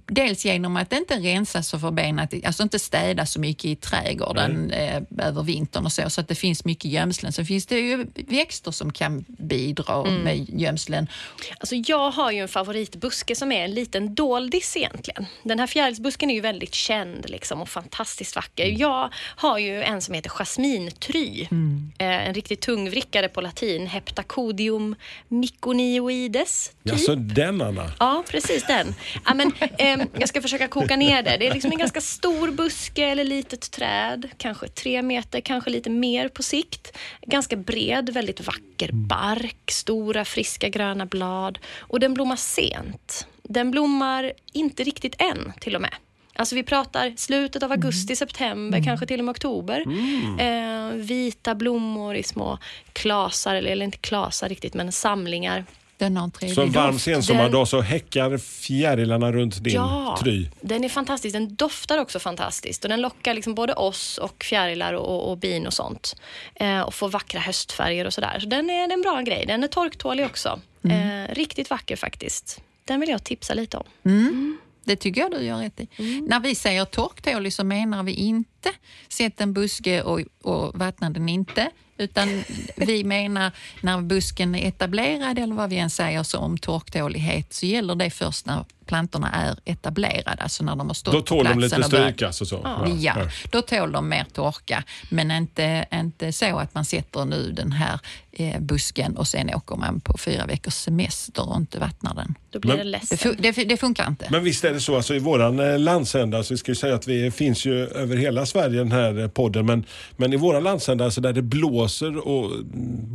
dels 0.07 0.46
genom 0.46 0.78
att 0.78 0.94
inte 0.94 1.16
rensa 1.19 1.63
så 1.63 1.80
förbenat, 1.80 2.34
alltså 2.46 2.63
inte 2.63 2.80
städa 2.80 3.25
så 3.25 3.40
mycket 3.40 3.66
i 3.66 3.75
trädgården 3.75 4.72
eh, 4.72 5.01
över 5.18 5.44
vintern 5.44 5.86
och 5.86 5.92
så, 5.92 6.10
så 6.10 6.22
att 6.22 6.28
det 6.28 6.36
finns 6.36 6.66
mycket 6.66 6.92
gömslen. 6.92 7.31
Sen 7.34 7.46
finns 7.46 7.66
det 7.66 7.80
ju 7.80 8.06
växter 8.28 8.72
som 8.72 8.94
kan 8.94 9.25
bidra 9.28 10.04
med 10.04 10.60
gömslen. 10.60 11.07
Alltså 11.60 11.75
jag 11.75 12.12
har 12.12 12.31
ju 12.31 12.40
en 12.40 12.48
favoritbuske 12.48 13.36
som 13.36 13.52
är 13.52 13.63
en 13.66 13.74
liten 13.74 14.16
doldis 14.16 14.78
egentligen. 14.78 15.25
Den 15.44 15.60
här 15.60 15.68
fjärilsbusken 15.68 16.30
är 16.30 16.34
ju 16.36 16.42
väldigt 16.42 16.74
känd 16.74 17.30
liksom, 17.30 17.62
och 17.62 17.69
fantastiskt 17.69 18.36
vacker. 18.36 18.66
Jag 18.80 19.10
har 19.36 19.57
ju 19.57 19.84
en 19.84 20.02
som 20.02 20.13
heter 20.13 20.30
jasmintry. 20.30 21.48
Eh, 21.98 22.28
en 22.28 22.34
riktigt 22.34 22.62
tungvrickare 22.62 23.30
på 23.30 23.38
latin. 23.41 23.88
Heptacodium 23.88 24.95
myconioides. 25.27 26.71
Typ. 26.83 26.94
Alltså 26.94 27.15
den 27.15 27.62
Anna. 27.62 27.91
Ja, 28.00 28.24
precis 28.27 28.65
den. 28.68 28.95
Ja, 29.25 29.33
men, 29.33 29.51
ehm, 29.77 30.01
jag 30.19 30.30
ska 30.30 30.41
försöka 30.41 30.68
koka 30.68 30.95
ner 30.95 31.24
det. 31.24 31.38
Det 31.38 31.47
är 31.47 31.53
liksom 31.53 31.71
en 31.71 31.77
ganska 31.77 32.01
stor 32.01 32.51
buske 32.51 33.06
eller 33.06 33.24
litet 33.24 33.71
träd. 33.71 34.30
Kanske 34.38 34.68
tre 34.68 35.01
meter, 35.01 35.41
kanske 35.41 35.69
lite 35.69 35.89
mer 35.89 36.27
på 36.27 36.44
sikt. 36.44 36.97
Ganska 37.21 37.56
bred, 37.56 38.09
väldigt 38.09 38.41
vacker 38.41 38.89
bark, 38.91 39.71
stora 39.71 40.25
friska 40.25 40.69
gröna 40.69 41.06
blad. 41.06 41.59
Och 41.80 42.00
den 42.00 42.13
blommar 42.13 42.35
sent. 42.35 43.27
Den 43.44 43.71
blommar 43.71 44.33
inte 44.53 44.83
riktigt 44.83 45.21
än 45.21 45.53
till 45.59 45.75
och 45.75 45.81
med. 45.81 45.94
Alltså 46.39 46.56
vi 46.56 46.63
pratar 46.63 47.13
slutet 47.18 47.63
av 47.63 47.71
augusti, 47.71 48.15
september, 48.15 48.83
kanske 48.83 49.06
till 49.06 49.19
och 49.19 49.25
med 49.25 49.31
oktober. 49.31 49.83
Eh, 50.39 50.95
vita 50.95 51.56
blommor 51.56 52.15
i 52.15 52.24
små 52.24 52.57
klasar, 52.94 53.56
eller, 53.56 53.71
eller 53.71 53.86
inte 53.86 53.97
klasar 53.97 54.50
riktigt, 54.50 54.74
men 54.74 54.91
samlingar. 54.91 55.65
Den 55.97 56.18
har 56.18 56.24
en 56.24 56.31
trevlig 56.31 56.56
Så 56.56 56.62
en 56.62 56.71
varm 56.71 57.00
sensommardag 57.00 57.68
så 57.68 57.81
häckar 57.81 58.38
fjärilarna 58.38 59.31
runt 59.31 59.63
din 59.63 59.74
Ja, 59.74 60.18
try. 60.24 60.47
den 60.62 60.83
är 60.83 60.89
fantastisk. 60.89 61.33
Den 61.33 61.56
doftar 61.56 61.97
också 61.97 62.19
fantastiskt 62.19 62.83
och 62.83 62.89
den 62.89 63.01
lockar 63.01 63.33
liksom 63.33 63.56
både 63.56 63.74
oss 63.74 64.18
och 64.18 64.44
fjärilar 64.44 64.94
och, 64.94 65.15
och, 65.15 65.31
och 65.31 65.38
bin 65.38 65.68
och 65.68 65.74
sånt. 65.74 66.15
Eh, 66.56 66.81
och 66.81 66.94
får 66.94 67.09
vackra 67.09 67.39
höstfärger 67.39 68.06
och 68.06 68.13
sådär. 68.13 68.39
Så 68.39 68.45
den 68.45 68.69
är, 68.69 68.88
det 68.88 68.94
är 68.94 68.97
en 68.97 69.01
bra 69.01 69.21
grej. 69.21 69.45
Den 69.47 69.63
är 69.63 69.68
torktålig 69.68 70.25
också. 70.25 70.59
Eh, 70.83 71.33
riktigt 71.33 71.69
vacker 71.69 71.95
faktiskt. 71.95 72.62
Den 72.85 73.00
vill 73.00 73.09
jag 73.09 73.24
tipsa 73.24 73.53
lite 73.53 73.77
om. 73.77 73.85
Det 74.84 74.96
tycker 74.96 75.22
jag 75.22 75.31
du 75.31 75.42
gör 75.42 75.58
rätt 75.58 75.80
i. 75.80 75.88
När 76.22 76.40
vi 76.40 76.56
säger 76.56 76.86
torktålig 76.86 77.54
så 77.54 77.64
menar 77.64 78.04
vi 78.04 78.14
inte 78.14 78.58
sätt 79.09 79.41
en 79.41 79.53
buske 79.53 80.01
och, 80.01 80.21
och 80.44 80.79
vattna 80.79 81.09
den 81.09 81.29
inte. 81.29 81.69
Utan 81.97 82.44
vi 82.75 83.03
menar 83.15 83.51
när 83.81 84.01
busken 84.01 84.56
är 84.56 84.67
etablerad 84.67 85.39
eller 85.39 85.56
vad 85.56 85.69
vi 85.69 85.77
än 85.77 85.89
säger 85.89 86.23
så 86.23 86.38
om 86.38 86.57
torktålighet 86.57 87.53
så 87.53 87.65
gäller 87.65 87.95
det 87.95 88.09
först 88.09 88.45
när 88.45 88.65
plantorna 88.85 89.31
är 89.31 89.59
etablerade, 89.65 90.44
alltså 90.44 90.63
när 90.63 90.75
de 90.75 90.88
har 90.88 90.94
stått 90.94 91.13
Då 91.13 91.19
på 91.21 91.25
tål 91.27 91.45
de 91.45 91.59
lite 91.59 91.75
och 91.75 91.89
börjat- 91.91 92.06
stryk 92.15 92.21
alltså. 92.21 92.45
Så. 92.45 92.85
Ja, 93.00 93.15
då 93.51 93.61
tål 93.61 93.91
de 93.91 94.09
mer 94.09 94.25
torka. 94.33 94.83
Men 95.11 95.31
inte, 95.31 95.85
inte 95.94 96.31
så 96.31 96.57
att 96.59 96.75
man 96.75 96.85
sätter 96.85 97.25
nu 97.25 97.51
den 97.51 97.71
här 97.71 98.00
eh, 98.31 98.59
busken 98.59 99.18
och 99.18 99.28
sen 99.28 99.49
åker 99.56 99.75
man 99.75 99.99
på 99.99 100.18
fyra 100.18 100.45
veckors 100.45 100.73
semester 100.73 101.49
och 101.49 101.57
inte 101.57 101.80
vattnar 101.80 102.16
den. 102.16 102.35
Då 102.49 102.59
blir 102.59 102.69
Men- 102.69 102.78
den 102.78 102.85
Det, 102.87 102.92
ledsen. 102.92 103.18
fu- 103.18 103.35
det, 103.39 103.51
det 103.51 103.78
funkar 103.78 104.07
inte. 104.07 104.28
Men 104.31 104.44
visst 104.44 104.63
är 104.63 104.73
det 104.73 104.80
så, 104.81 104.95
alltså 104.95 105.16
i 105.16 105.19
våran 105.19 105.59
eh, 105.59 105.80
landsända, 105.80 106.44
så 106.44 106.54
vi 106.54 106.57
ska 106.57 106.71
ju 106.71 106.75
säga 106.75 106.95
att 106.95 107.07
vi 107.07 107.31
finns 107.31 107.66
ju 107.66 107.87
över 107.87 108.18
hela 108.18 108.45
Sverige 108.49 108.77
den 108.77 108.91
här 108.91 109.19
eh, 109.19 109.27
podden, 109.27 109.65
men, 109.65 109.85
men 110.18 110.33
i 110.33 110.37
våran 110.37 110.63
landsända 110.63 111.06
alltså 111.06 111.21
där 111.21 111.33
det 111.33 111.41
blåser 111.41 112.27
och 112.27 112.45
mm, 112.45 112.65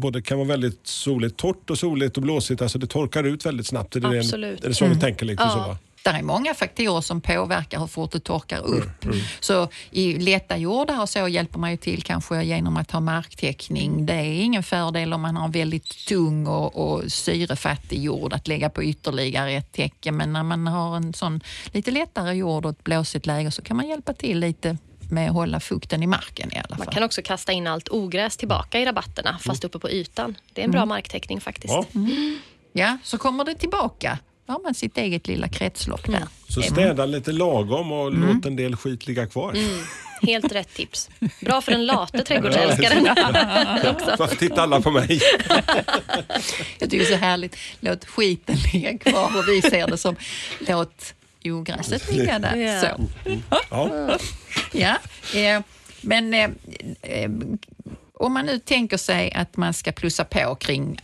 både 0.01 0.23
kan 0.23 0.39
vara 0.39 0.49
väldigt 0.49 0.87
soligt, 0.87 1.37
torrt 1.37 1.71
och 1.71 1.79
soligt 1.79 2.17
och 2.17 2.23
blåsigt, 2.23 2.63
alltså 2.63 2.79
det 2.79 2.87
torkar 2.87 3.25
ut 3.25 3.47
väldigt 3.47 3.67
snabbt. 3.67 3.97
Är 3.97 4.01
det, 4.01 4.19
Absolut. 4.19 4.65
är 4.65 4.69
det 4.69 4.75
så 4.75 4.87
vi 4.87 5.01
tänker 5.01 5.27
lite 5.27 5.43
så? 5.43 5.59
Va? 5.59 5.79
Det 6.05 6.11
är 6.11 6.23
många 6.23 6.55
faktorer 6.55 7.01
som 7.01 7.21
påverkar 7.21 7.79
hur 7.81 7.87
fort 7.87 8.13
det 8.13 8.21
torkar 8.21 8.67
upp. 8.67 9.07
Så 9.41 9.69
i 9.91 10.19
lätta 10.19 10.57
jordar 10.57 11.03
och 11.03 11.09
så 11.09 11.29
hjälper 11.29 11.59
man 11.59 11.71
ju 11.71 11.77
till 11.77 12.03
kanske 12.03 12.43
genom 12.43 12.77
att 12.77 12.91
ha 12.91 13.01
marktäckning. 13.01 14.07
Det 14.07 14.13
är 14.13 14.43
ingen 14.43 14.63
fördel 14.63 15.13
om 15.13 15.23
man 15.23 15.37
har 15.37 15.45
en 15.45 15.51
väldigt 15.51 16.07
tung 16.07 16.47
och, 16.47 16.77
och 16.77 17.13
syrefattig 17.13 18.03
jord 18.03 18.33
att 18.33 18.49
lägga 18.49 18.71
på 18.71 18.85
ytterligare 18.85 19.53
ett 19.53 19.73
täcke. 19.73 20.13
Men 20.13 20.33
när 20.33 20.43
man 20.43 20.67
har 20.67 20.97
en 20.97 21.15
sån 21.15 21.41
lite 21.67 21.91
lättare 21.91 22.35
jord 22.35 22.65
och 22.65 22.71
ett 22.71 22.85
blåsigt 22.85 23.27
läge 23.27 23.51
så 23.51 23.63
kan 23.63 23.77
man 23.77 23.89
hjälpa 23.89 24.13
till 24.13 24.39
lite 24.39 24.77
med 25.11 25.29
att 25.29 25.35
hålla 25.35 25.61
fukten 25.61 26.03
i 26.03 26.07
marken 26.07 26.53
i 26.53 26.57
alla 26.57 26.67
Man 26.77 26.79
fall. 26.85 26.95
kan 26.95 27.03
också 27.03 27.23
kasta 27.23 27.53
in 27.53 27.67
allt 27.67 27.89
ogräs 27.89 28.37
tillbaka 28.37 28.81
i 28.81 28.85
rabatterna, 28.87 29.39
fast 29.41 29.65
uppe 29.65 29.79
på 29.79 29.91
ytan. 29.91 30.37
Det 30.53 30.61
är 30.61 30.65
en 30.65 30.71
bra 30.71 30.87
marktäckning 30.87 31.41
faktiskt. 31.41 31.75
Ja. 31.75 31.85
Ja, 32.73 32.99
så 33.03 33.19
kommer 33.19 33.45
det 33.45 33.55
tillbaka. 33.55 34.19
Då 34.47 34.53
har 34.53 34.61
man 34.63 34.75
sitt 34.75 34.99
eget 34.99 35.27
lilla 35.29 35.49
kretslopp 35.49 36.07
där. 36.07 36.25
Så 36.49 36.63
städa 36.63 37.07
lite 37.07 37.33
lagom 37.33 37.93
och 37.93 38.13
låt 38.13 38.47
en 38.47 38.57
del 38.57 38.77
skit 38.77 39.07
ligga 39.07 39.27
kvar. 39.27 39.55
Helt 40.23 40.53
rätt 40.53 40.75
tips. 40.75 41.11
Bra 41.41 41.61
för 41.61 41.73
den 41.73 41.87
late 41.87 42.23
trädgårdsälskaren. 42.25 43.07
också. 43.95 44.15
Varför 44.19 44.37
tittar 44.37 44.63
alla 44.63 44.81
på 44.81 44.91
mig? 44.91 45.21
Jag 46.79 46.91
tycker 46.91 46.99
det 46.99 47.13
är 47.13 47.19
så 47.19 47.25
härligt. 47.25 47.57
Låt 47.81 48.05
skiten 48.05 48.57
ligga 48.73 48.99
kvar 48.99 49.25
och 49.39 49.49
vi 49.49 49.63
ser 49.63 49.87
det 49.87 49.99
som 49.99 50.17
låt 50.69 51.15
ogräset 51.53 52.13
ligga 52.13 52.39
där. 52.39 52.57
Ja. 52.57 52.81
Så. 52.81 53.11
Ja. 53.71 54.19
Ja, 54.73 54.97
eh, 55.41 55.63
men... 56.01 56.35
Eh, 56.35 56.51
eh, 57.03 57.31
om 58.17 58.33
man 58.33 58.47
nu 58.47 58.59
tänker 58.59 58.97
sig 58.97 59.33
att 59.33 59.57
man 59.57 59.75
ska 59.75 59.93
plussa 59.93 60.25
på 60.25 60.55
kring 60.55 61.01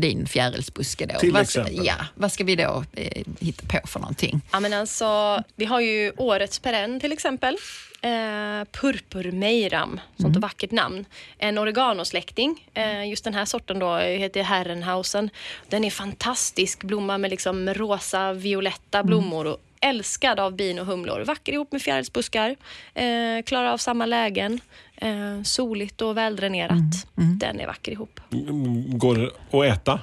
din 0.00 0.26
fjärilsbuske 0.26 1.06
då. 1.06 1.18
Till 1.18 1.32
vad, 1.32 1.48
ska- 1.48 1.60
exempel. 1.60 1.86
Ja, 1.86 1.94
vad 2.14 2.32
ska 2.32 2.44
vi 2.44 2.56
då 2.56 2.84
eh, 2.92 3.22
hitta 3.40 3.66
på 3.80 3.86
för 3.86 4.00
någonting? 4.00 4.40
Ja, 4.52 4.60
men 4.60 4.72
alltså, 4.72 5.42
vi 5.56 5.64
har 5.64 5.80
ju 5.80 6.12
årets 6.16 6.58
perenn 6.58 7.00
till 7.00 7.12
exempel. 7.12 7.56
Eh, 8.02 8.64
Purpurmeiram, 8.80 10.00
sånt 10.18 10.36
vackert 10.36 10.70
namn. 10.70 11.04
En 11.38 11.58
oreganosläkting. 11.58 12.68
Eh, 12.74 13.08
just 13.08 13.24
den 13.24 13.34
här 13.34 13.44
sorten 13.44 13.78
då 13.78 13.96
heter 13.96 14.42
Herrenhausen. 14.42 15.30
Den 15.68 15.84
är 15.84 15.90
fantastisk, 15.90 16.82
blomma 16.82 17.18
med 17.18 17.30
liksom 17.30 17.74
rosa, 17.74 18.32
violetta 18.32 19.02
blommor. 19.02 19.46
Och 19.46 19.58
älskad 19.82 20.40
av 20.40 20.56
bin 20.56 20.78
och 20.78 20.86
humlor. 20.86 21.20
Vacker 21.20 21.52
ihop 21.52 21.72
med 21.72 21.82
fjärilsbuskar. 21.82 22.56
Eh, 22.94 23.42
klarar 23.46 23.72
av 23.72 23.78
samma 23.78 24.06
lägen. 24.06 24.60
Eh, 24.96 25.42
soligt 25.44 26.00
och 26.02 26.16
väldränerat. 26.16 27.06
Den 27.40 27.60
är 27.60 27.66
vacker 27.66 27.92
ihop. 27.92 28.20
Mm, 28.32 28.98
Går 28.98 29.30
att 29.50 29.64
äta? 29.64 30.00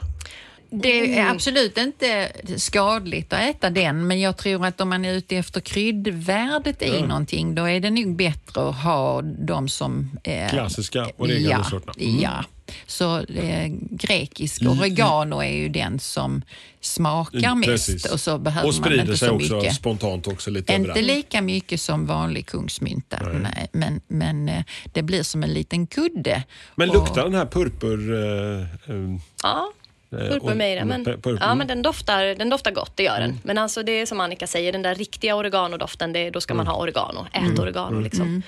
Det 0.71 1.17
är 1.19 1.29
absolut 1.29 1.77
inte 1.77 2.31
skadligt 2.57 3.33
att 3.33 3.39
äta 3.39 3.69
den, 3.69 4.07
men 4.07 4.19
jag 4.19 4.37
tror 4.37 4.65
att 4.65 4.81
om 4.81 4.89
man 4.89 5.05
är 5.05 5.13
ute 5.13 5.35
efter 5.37 5.61
kryddvärdet 5.61 6.81
i 6.81 7.01
någonting, 7.01 7.55
då 7.55 7.69
är 7.69 7.79
det 7.79 7.89
nog 7.89 8.15
bättre 8.15 8.69
att 8.69 8.75
ha 8.75 9.21
de 9.21 9.69
som... 9.69 10.11
Eh, 10.23 10.49
Klassiska 10.49 10.99
ja, 10.99 11.09
oreganosorterna. 11.17 11.93
Mm. 11.99 12.19
ja. 12.21 12.43
Så 12.87 13.19
eh, 13.19 13.67
grekisk 13.91 14.61
oregano 14.61 15.39
är 15.43 15.51
ju 15.57 15.69
den 15.69 15.99
som 15.99 16.41
smakar 16.81 17.55
mest 17.55 17.65
Precis. 17.69 18.05
och 18.05 18.19
så 18.19 18.37
behöver 18.37 18.67
och 18.69 18.75
man 18.81 18.93
inte 18.93 19.17
sig 19.17 19.27
så 19.27 19.35
också 19.35 19.55
mycket. 19.55 19.75
spontant 19.75 20.27
också 20.27 20.49
lite 20.51 20.73
Inte 20.73 20.89
överallt. 20.91 21.07
lika 21.07 21.41
mycket 21.41 21.81
som 21.81 22.05
vanlig 22.05 22.45
kungsmynta, 22.45 23.19
nej. 23.43 23.67
men, 23.71 24.01
men 24.07 24.49
eh, 24.49 24.63
det 24.93 25.01
blir 25.03 25.23
som 25.23 25.43
en 25.43 25.53
liten 25.53 25.87
kudde. 25.87 26.43
Men 26.75 26.89
Och- 26.89 26.95
luktar 26.95 27.23
den 27.23 27.35
här 27.35 27.45
purpur... 27.45 28.13
Eh, 28.13 28.61
eh, 28.61 29.19
Ja, 29.43 29.71
purpurmejra. 30.09 30.81
och- 30.81 30.87
Men, 30.87 31.05
pur- 31.05 31.17
pur- 31.17 31.37
ja, 31.41 31.55
men 31.55 31.67
den, 31.67 31.81
doftar, 31.81 32.35
den 32.35 32.49
doftar 32.49 32.71
gott, 32.71 32.91
det 32.95 33.03
gör 33.03 33.17
Mm. 33.17 33.29
den. 33.31 33.39
Men 33.43 33.57
alltså 33.57 33.83
det 33.83 33.91
är 33.91 34.05
som 34.05 34.19
Annika 34.19 34.47
säger, 34.47 34.71
den 34.71 34.81
där 34.81 34.95
riktiga 34.95 35.35
oreganodoften, 35.35 36.13
det, 36.13 36.29
då 36.29 36.41
ska 36.41 36.53
man 36.53 36.65
Mm. 36.65 36.73
ha 36.75 36.81
oregano. 36.83 37.27
Ät 37.33 37.59
oregano 37.59 37.99
liksom. 37.99 38.41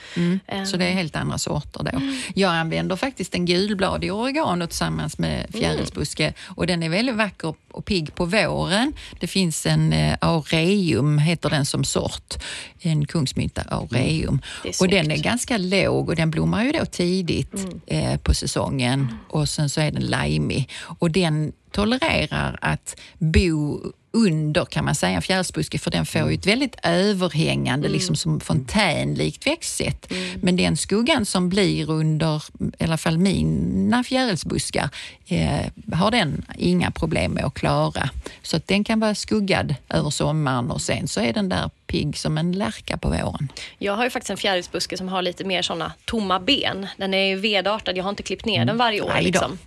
Eh, 0.48 0.64
Så 0.64 0.78
det 0.78 0.86
är 0.86 0.92
helt 0.92 1.16
andra 1.16 1.38
sorter 1.38 1.84
då. 1.92 2.02
Jag 2.36 2.52
använder 2.54 2.96
faktiskt 2.96 3.36
en 3.36 3.46
gulbladig 3.46 4.14
oregano 4.14 4.68
tillsammans 4.68 5.18
med 5.18 5.46
fjärilsbuske 5.54 6.34
och 6.48 6.68
den 6.68 6.84
är 6.84 6.90
väldigt 6.90 7.16
vacker 7.16 7.54
och 7.72 7.86
pigg 7.86 8.16
på 8.16 8.26
våren. 8.26 8.94
Det 9.20 9.28
finns 9.28 9.66
en 9.66 9.94
eh, 9.94 10.18
aureum, 10.22 11.18
heter 11.18 11.50
den 11.50 11.66
som 11.66 11.84
sort, 11.84 12.34
en 12.82 13.06
kungsmynta 13.08 13.62
aureum. 13.70 14.42
Och 14.80 14.88
den 14.88 15.12
är 15.12 15.18
ganska 15.18 15.58
låg 15.58 16.10
och 16.10 16.16
den 16.16 16.32
blommar 16.32 16.64
ju 16.64 16.72
då 16.72 16.86
tidigt 16.86 17.54
eh, 17.88 18.18
på 18.18 18.34
säsongen 18.34 19.08
och 19.30 19.50
sen 19.50 19.70
så 19.70 19.82
är 19.82 19.92
den 19.92 20.04
limey 20.06 20.66
och 21.00 21.12
den 21.12 21.51
tolererar 21.72 22.58
att 22.62 23.00
bo 23.20 23.80
under 24.14 24.66
kan 24.66 24.86
man 24.86 24.96
säga 24.96 25.16
en 25.16 25.22
fjärilsbuske 25.22 25.80
för 25.80 25.92
den 25.92 26.06
får 26.06 26.30
ju 26.30 26.34
ett 26.34 26.48
väldigt 26.48 26.76
överhängande, 26.84 27.90
liksom 27.90 28.16
som 28.16 28.40
fontänlikt 28.40 29.48
växtsätt. 29.48 30.14
Men 30.42 30.56
den 30.56 30.78
skuggan 30.78 31.26
som 31.26 31.50
blir 31.50 31.90
under, 31.90 32.44
i 32.80 32.84
alla 32.84 32.98
fall 32.98 33.18
mina 33.18 34.04
fjärilsbuskar, 34.04 34.90
eh, 35.28 35.66
har 35.94 36.12
den 36.12 36.46
inga 36.58 36.92
problem 36.92 37.32
med 37.32 37.46
att 37.46 37.54
klara. 37.54 38.10
Så 38.42 38.58
att 38.58 38.68
den 38.68 38.84
kan 38.84 39.00
vara 39.00 39.16
skuggad 39.16 39.76
över 39.90 40.10
sommaren 40.10 40.72
och 40.72 40.82
sen 40.82 41.08
så 41.08 41.22
är 41.22 41.34
den 41.34 41.50
där 41.50 41.70
pigg 41.92 42.18
som 42.18 42.38
en 42.38 42.52
lärka 42.52 42.98
på 42.98 43.10
våren. 43.10 43.52
Jag 43.78 43.94
har 43.96 44.04
ju 44.04 44.10
faktiskt 44.10 44.30
en 44.30 44.38
fjärilsbuske 44.38 44.98
som 44.98 45.08
har 45.10 45.22
lite 45.22 45.44
mer 45.44 45.62
såna 45.62 45.94
tomma 46.06 46.40
ben. 46.40 46.88
Den 46.98 47.14
är 47.14 47.26
ju 47.26 47.36
vedartad, 47.36 47.98
jag 47.98 48.04
har 48.04 48.10
inte 48.10 48.24
klippt 48.24 48.46
ner 48.46 48.66
den 48.66 48.78
varje 48.78 49.02
år. 49.02 49.22
Liksom. 49.22 49.58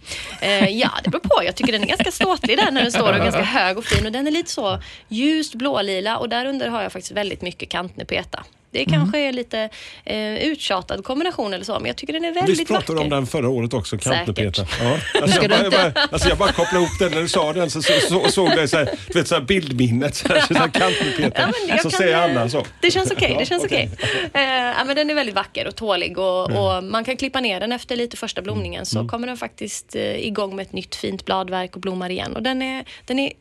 Eh, 0.40 0.68
ja, 0.68 0.90
det 1.04 1.10
beror 1.10 1.20
på. 1.20 1.44
Jag 1.44 1.54
tycker 1.54 1.72
den 1.72 1.82
är 1.82 1.86
ganska 1.86 2.10
ståtlig 2.10 2.58
där 2.58 2.70
när 2.70 2.82
den 2.82 2.92
står 2.92 3.12
och 3.12 3.18
ganska 3.18 3.42
hög 3.42 3.78
och 3.78 3.84
fin. 3.84 4.06
Och 4.06 4.12
den 4.12 4.26
är 4.26 4.30
lite 4.30 4.50
så 4.50 4.78
ljust 5.08 5.54
blålila 5.54 6.16
och 6.16 6.28
där 6.28 6.46
under 6.46 6.68
har 6.68 6.82
jag 6.82 6.92
faktiskt 6.92 7.12
väldigt 7.12 7.42
mycket 7.42 7.68
kantnepeta. 7.68 8.44
Det 8.74 8.84
Mm. 8.88 9.00
kanske 9.00 9.18
är 9.18 9.32
lite 9.32 9.68
eh, 10.04 10.34
uttjatad 10.34 11.04
kombination 11.04 11.54
eller 11.54 11.64
så, 11.64 11.72
men 11.72 11.86
jag 11.86 11.96
tycker 11.96 12.12
den 12.12 12.24
är 12.24 12.32
väldigt 12.34 12.58
Visst 12.58 12.68
pratade 12.68 12.86
du 12.86 12.94
vacker. 12.94 13.04
om 13.04 13.10
den 13.10 13.26
förra 13.26 13.48
året 13.48 13.74
också? 13.74 13.98
Säkert. 13.98 14.58
Ja. 14.58 14.98
Alltså, 15.22 15.40
jag, 15.42 15.50
bara, 15.50 15.62
jag, 15.62 15.72
bara, 15.72 15.92
alltså, 16.12 16.28
jag 16.28 16.38
bara 16.38 16.52
kopplade 16.52 16.76
ihop 16.84 16.98
den 16.98 17.12
när 17.12 17.20
du 17.20 17.28
sa 17.28 17.52
den, 17.52 17.70
så, 17.70 17.82
så, 17.82 17.92
så 18.08 18.28
såg 18.28 18.48
jag 18.48 18.68
så 18.68 18.76
här, 18.76 18.90
du 19.12 19.18
vet, 19.18 19.28
så 19.28 19.34
här 19.34 19.42
bildminnet. 19.42 20.14
Så 20.24 20.28
här, 20.28 20.40
så 20.40 20.54
här, 20.54 20.68
Kantnepeta. 20.68 21.52
Ja, 21.68 21.76
så 21.76 21.82
kan, 21.82 21.90
säger 21.90 22.16
Anna 22.16 22.48
så. 22.48 22.64
Det 22.80 22.90
känns 22.90 23.10
okej. 23.10 23.30
Ja, 23.32 23.38
det 23.38 23.46
känns 23.46 23.64
okej. 23.64 23.90
okej. 23.94 24.30
Eh, 24.34 24.42
ja, 24.78 24.84
men 24.86 24.96
den 24.96 25.10
är 25.10 25.14
väldigt 25.14 25.34
vacker 25.34 25.66
och 25.66 25.76
tålig 25.76 26.18
och, 26.18 26.42
och 26.50 26.84
man 26.84 27.04
kan 27.04 27.16
klippa 27.16 27.40
ner 27.40 27.60
den 27.60 27.72
efter 27.72 27.96
lite 27.96 28.16
första 28.16 28.42
blomningen 28.42 28.86
så 28.86 29.08
kommer 29.08 29.26
den 29.26 29.36
faktiskt 29.36 29.96
eh, 29.96 30.26
igång 30.26 30.56
med 30.56 30.62
ett 30.66 30.72
nytt 30.72 30.94
fint 30.94 31.24
bladverk 31.24 31.74
och 31.74 31.80
blommar 31.80 32.10
igen. 32.10 32.36
Och 32.36 32.42
den 32.42 32.62
är, 32.62 32.84
den 33.06 33.18
är 33.18 33.32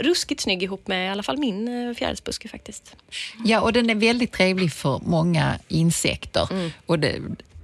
ruskigt 0.00 0.40
snygg 0.40 0.62
ihop 0.62 0.88
med 0.88 1.06
i 1.06 1.08
alla 1.08 1.22
fall 1.22 1.38
min 1.38 1.88
eh, 1.88 1.94
fjärilsbuske 1.94 2.48
faktiskt. 2.48 2.96
Ja, 3.44 3.60
och 3.60 3.72
den 3.72 3.90
är 3.90 3.94
väldigt 3.94 4.32
trevlig 4.32 4.72
för 4.72 5.00
många 5.04 5.58
insekter. 5.68 6.48
Mm. 6.52 6.70
Och, 6.86 6.98
det, 6.98 7.14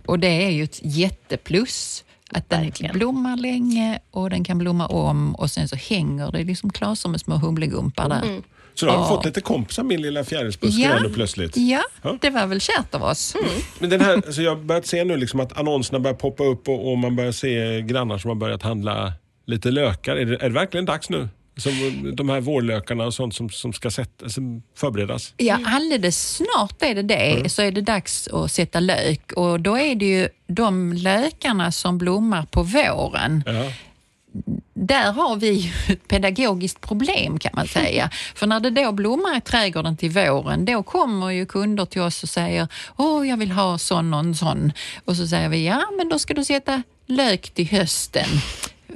och 0.07 0.19
det 0.19 0.29
är 0.47 0.51
ju 0.51 0.65
ett 0.65 0.81
jätteplus. 0.83 2.05
Att 2.35 2.51
den 2.51 2.63
Verkligen. 2.63 2.99
blommar 2.99 3.37
länge 3.37 4.01
och 4.11 4.31
den 4.31 4.45
kan 4.45 4.59
blomma 4.59 4.87
om 4.87 5.35
och 5.35 5.51
sen 5.51 5.69
så 5.69 5.77
hänger 5.77 6.33
det 6.33 6.45
liksom 6.45 6.71
klasor 6.73 7.09
med 7.11 7.21
små 7.21 7.35
humlegumpar 7.37 8.09
där. 8.09 8.23
Mm. 8.23 8.43
Så 8.75 8.87
du 8.87 8.93
har 8.93 8.99
Ja. 8.99 9.09
fått 9.09 9.25
lite 9.25 9.41
kompisar 9.41 9.83
min 9.83 10.03
lilla 10.03 10.25
fjärilsbuske 10.25 10.83
Ja. 10.83 11.01
nu 11.03 11.09
plötsligt. 11.09 11.57
Ja, 11.57 11.83
Ja. 12.03 12.19
det 12.21 12.31
var 12.31 12.47
väl 12.47 12.61
kärt 12.61 12.95
av 12.95 13.03
oss. 13.03 13.35
Mm. 13.35 13.49
Men 13.79 13.91
den 13.91 14.01
här, 14.01 14.15
alltså 14.17 14.43
jag 14.43 14.55
har 14.57 14.63
börjat 14.63 14.87
se 14.87 15.05
nu 15.05 15.17
liksom 15.17 15.41
att 15.41 15.59
annonserna 15.59 16.01
börjar 16.01 16.15
poppa 16.15 16.45
upp 16.45 16.69
och, 16.69 16.91
och 16.93 16.99
man 16.99 17.17
börjar 17.17 17.33
se 17.33 17.83
grannar 17.83 18.19
som 18.19 18.29
har 18.29 18.35
börjat 18.35 18.63
handla 18.63 19.13
lite 19.47 19.71
lökar. 19.71 20.17
Är 20.17 20.25
det, 20.27 20.35
är 20.37 20.49
det 20.49 20.55
verkligen 20.55 20.85
dags 20.87 21.11
nu? 21.11 21.29
Som 21.57 21.73
de 22.17 22.29
här 22.29 22.41
vårlökarna 22.41 23.05
och 23.07 23.15
sånt 23.15 23.35
som, 23.35 23.51
som 23.51 23.73
ska 23.73 23.91
sätta, 23.91 24.29
som 24.29 24.63
förberedas. 24.77 25.35
Ja, 25.37 25.59
alldeles 25.67 26.37
snart 26.37 26.83
är 26.83 26.95
det 26.95 27.03
det, 27.03 27.53
så 27.53 27.63
är 27.63 27.71
det 27.71 27.81
dags 27.81 28.29
att 28.29 28.53
sätta 28.53 28.81
lök. 28.81 29.33
Och 29.33 29.61
då 29.61 29.79
är 29.79 29.95
det 29.95 30.05
ju 30.07 30.29
de 30.47 30.93
lökarna 30.93 31.73
som 31.73 31.99
blommar 31.99 32.43
på 32.51 32.63
våren. 32.63 33.45
Ja. 33.47 33.73
där 34.75 35.13
har 35.13 35.37
vi 35.37 35.73
ett 35.89 36.09
pedagogiskt 36.09 36.81
problem 36.81 37.39
kan 37.39 37.51
man 37.55 37.67
säga. 37.69 38.11
För 38.35 38.47
när 38.47 38.61
det 38.61 38.71
då 38.71 38.93
blommar 38.93 39.37
i 39.37 39.41
trädgården 39.41 39.97
till 39.97 40.11
våren, 40.11 40.65
då 40.65 40.83
kommer 40.83 41.31
ju 41.31 41.47
kunder 41.47 41.85
till 41.85 42.01
oss 42.03 42.23
och 42.23 42.29
säger 42.29 42.69
åh, 42.97 43.29
jag 43.29 43.37
vill 43.37 43.53
ha 43.53 43.79
sån 43.79 44.15
och 44.15 44.21
en 44.21 44.35
sån. 44.35 44.73
Och 45.05 45.17
så 45.17 45.27
säger 45.27 45.49
vi, 45.49 45.67
ja 45.67 45.83
men 45.99 46.09
då 46.09 46.19
ska 46.19 46.35
du 46.35 46.45
sätta 46.45 46.83
lök 47.07 47.51
till 47.51 47.69
hösten. 47.69 48.29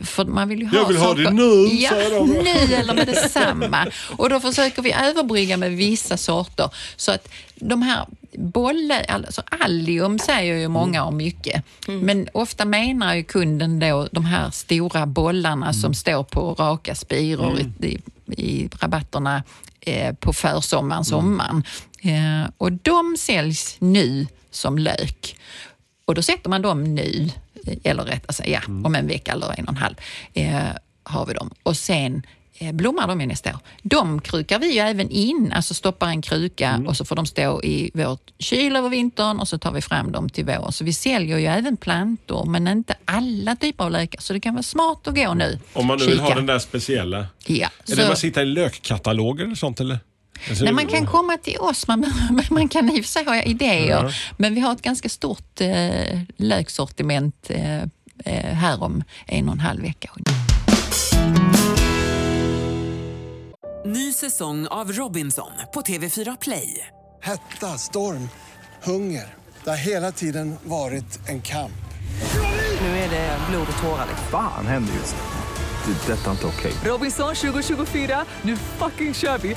För 0.03 0.25
man 0.25 0.49
vill 0.49 0.59
ju 0.61 0.67
ha 0.67 0.79
Jag 0.79 0.89
vill 0.89 0.97
ha 0.97 1.05
saker- 1.09 1.23
det 1.25 1.31
nu, 1.31 1.75
ja, 1.75 1.91
säger 1.91 2.11
de. 2.19 2.29
nu 2.69 2.75
eller 2.75 2.95
med 2.95 3.07
detsamma. 3.07 3.87
Och 4.17 4.31
då 4.31 4.41
försöker 4.41 4.83
vi 4.83 4.93
överbrygga 4.93 5.57
med 5.57 5.73
vissa 5.73 6.17
sorter. 6.17 6.71
Så 6.97 7.13
att 7.13 7.29
de 7.55 7.83
här 7.83 8.07
bollar, 8.39 9.05
alltså 9.09 9.43
allium 9.61 10.19
säger 10.19 10.55
ju 10.57 10.69
många 10.69 11.05
om 11.05 11.17
mycket. 11.17 11.65
Men 11.87 12.29
ofta 12.33 12.65
menar 12.65 13.15
ju 13.15 13.25
kunden 13.25 13.79
då 13.79 14.09
de 14.13 14.25
här 14.25 14.51
stora 14.51 15.07
bollarna 15.07 15.73
som 15.73 15.95
står 15.95 16.23
på 16.25 16.55
raka 16.55 16.95
spiror 16.95 17.59
i, 17.61 17.87
i, 17.87 17.99
i 18.43 18.69
rabatterna 18.81 19.43
eh, 19.81 20.15
på 20.15 20.33
försommaren, 20.33 21.05
sommaren. 21.05 21.65
Eh, 22.03 22.51
och 22.59 22.73
de 22.73 23.17
säljs 23.19 23.77
nu 23.79 24.27
som 24.51 24.79
lök. 24.79 25.37
Och 26.05 26.15
då 26.15 26.23
sätter 26.23 26.51
man 26.51 26.63
dem 26.63 26.95
nu, 26.95 27.31
eller 27.85 28.03
rättare 28.05 28.33
sagt, 28.33 28.49
ja, 28.49 28.61
om 28.85 28.95
en 28.95 29.07
vecka 29.07 29.33
eller 29.33 29.55
en 29.59 29.65
och 29.65 29.71
en 29.71 29.77
halv 29.77 29.95
eh, 30.35 30.61
har 31.03 31.27
vi 31.27 31.35
dem. 31.35 31.51
Och 31.63 31.77
sen 31.77 32.23
eh, 32.59 32.73
blommar 32.73 33.07
de 33.07 33.21
ju 33.21 33.27
nästa 33.27 33.51
år. 33.51 33.59
De 33.83 34.21
krukar 34.21 34.59
vi 34.59 34.73
ju 34.75 34.79
även 34.81 35.11
in, 35.11 35.53
alltså 35.53 35.75
stoppar 35.75 36.09
en 36.09 36.23
kruka 36.23 36.83
och 36.87 36.97
så 36.97 37.05
får 37.05 37.17
de 37.17 37.27
stå 37.27 37.63
i 37.63 37.91
vår 37.95 38.19
kyl 38.39 38.77
över 38.77 38.89
vintern 38.89 39.39
och 39.41 39.49
så 39.49 39.59
tar 39.59 39.73
vi 39.73 39.83
fram 39.83 40.13
dem 40.13 40.29
till 40.29 40.45
våren. 40.45 40.73
Så 40.73 40.85
vi 40.85 40.93
säljer 40.93 41.39
ju 41.39 41.47
även 41.47 41.77
plantor, 41.77 42.45
men 42.47 42.69
inte 42.69 42.95
alla 43.05 43.57
typer 43.57 43.85
av 43.85 43.91
lökar. 43.91 44.21
Så 44.21 44.33
det 44.33 44.41
kan 44.41 44.55
vara 44.55 44.63
smart 44.63 45.07
att 45.09 45.15
gå 45.15 45.35
nu. 45.35 45.59
Om 45.73 45.87
man 45.87 45.99
nu 45.99 46.07
vill 46.07 46.21
ha 46.21 46.35
den 46.35 46.47
där 46.47 46.59
speciella. 46.59 47.27
Ja, 47.47 47.69
Är 47.87 47.91
så- 47.91 47.97
det 48.01 48.07
man 48.09 48.17
sitter 48.17 48.43
i 48.43 48.47
lökkataloger 48.47 49.45
eller 49.45 49.55
sånt 49.55 49.81
eller? 49.81 49.99
Alltså, 50.49 50.65
Nej, 50.65 50.73
man 50.73 50.87
kan 50.87 51.07
komma 51.07 51.37
till 51.37 51.59
oss, 51.59 51.89
man, 51.89 52.13
man 52.51 52.69
kan 52.69 52.91
i 52.91 53.01
och 53.01 53.05
för 53.05 53.11
sig 53.11 53.25
ha 53.25 53.43
idéer, 53.43 54.17
men 54.37 54.55
vi 54.55 54.61
har 54.61 54.73
ett 54.73 54.83
ganska 54.83 55.09
stort 55.09 55.61
eh, 55.61 56.21
löksortiment 56.37 57.51
eh, 57.51 57.83
eh, 58.25 58.55
här 58.55 58.83
om 58.83 59.05
en 59.27 59.49
och 59.49 59.55
en 59.55 59.61
halv 59.61 59.83
vecka. 59.83 60.11
Ny 63.87 64.13
säsong 64.13 64.67
av 64.67 64.93
Robinson 64.93 65.51
på 65.75 65.81
TV4 65.81 66.37
Play. 66.41 66.87
Hetta, 67.23 67.79
storm, 67.79 68.29
hunger. 68.83 69.35
Det 69.65 69.71
har 69.71 69.77
hela 69.77 70.13
tiden 70.13 70.57
varit 70.65 71.29
en 71.29 71.43
kamp. 71.43 71.73
Nu 72.81 72.87
är 72.87 73.11
det 73.11 73.39
blod 73.51 73.67
och 73.77 73.83
tårar. 73.83 74.07
Fan 74.31 74.67
händer 74.67 74.95
just 74.95 75.17
nu. 75.17 75.93
Det. 76.07 76.13
är 76.13 76.17
Detta 76.17 76.27
är 76.27 76.33
inte 76.33 76.47
okej. 76.47 76.73
Robinson 76.85 77.35
2024, 77.35 78.25
nu 78.43 78.57
fucking 78.57 79.15
kör 79.15 79.39
vi! 79.39 79.57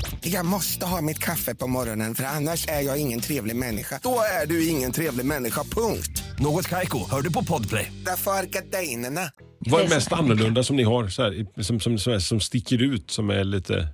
Jag 0.23 0.45
måste 0.45 0.85
ha 0.85 1.01
mitt 1.01 1.19
kaffe 1.19 1.55
på 1.55 1.67
morgonen 1.67 2.15
för 2.15 2.23
annars 2.23 2.67
är 2.67 2.81
jag 2.81 2.97
ingen 2.97 3.21
trevlig 3.21 3.55
människa. 3.55 3.99
Då 4.03 4.21
är 4.41 4.47
du 4.47 4.67
ingen 4.67 4.91
trevlig 4.91 5.25
människa, 5.25 5.63
punkt. 5.63 6.23
Något 6.39 6.67
Kaiko, 6.67 7.09
hör 7.09 7.21
du 7.21 7.33
på 7.33 7.43
Podplay. 7.43 7.91
Därför 8.05 8.31
är 8.31 8.43
gardinerna. 8.43 9.31
Vad 9.59 9.81
är 9.81 9.89
mest 9.89 10.11
annorlunda 10.11 10.63
som 10.63 10.75
ni 10.75 10.83
har, 10.83 11.07
så 11.07 11.23
här, 11.23 11.63
som, 11.63 11.79
som, 11.79 11.99
som, 11.99 12.21
som 12.21 12.39
sticker 12.39 12.81
ut, 12.81 13.11
som 13.11 13.29
är 13.29 13.43
lite... 13.43 13.87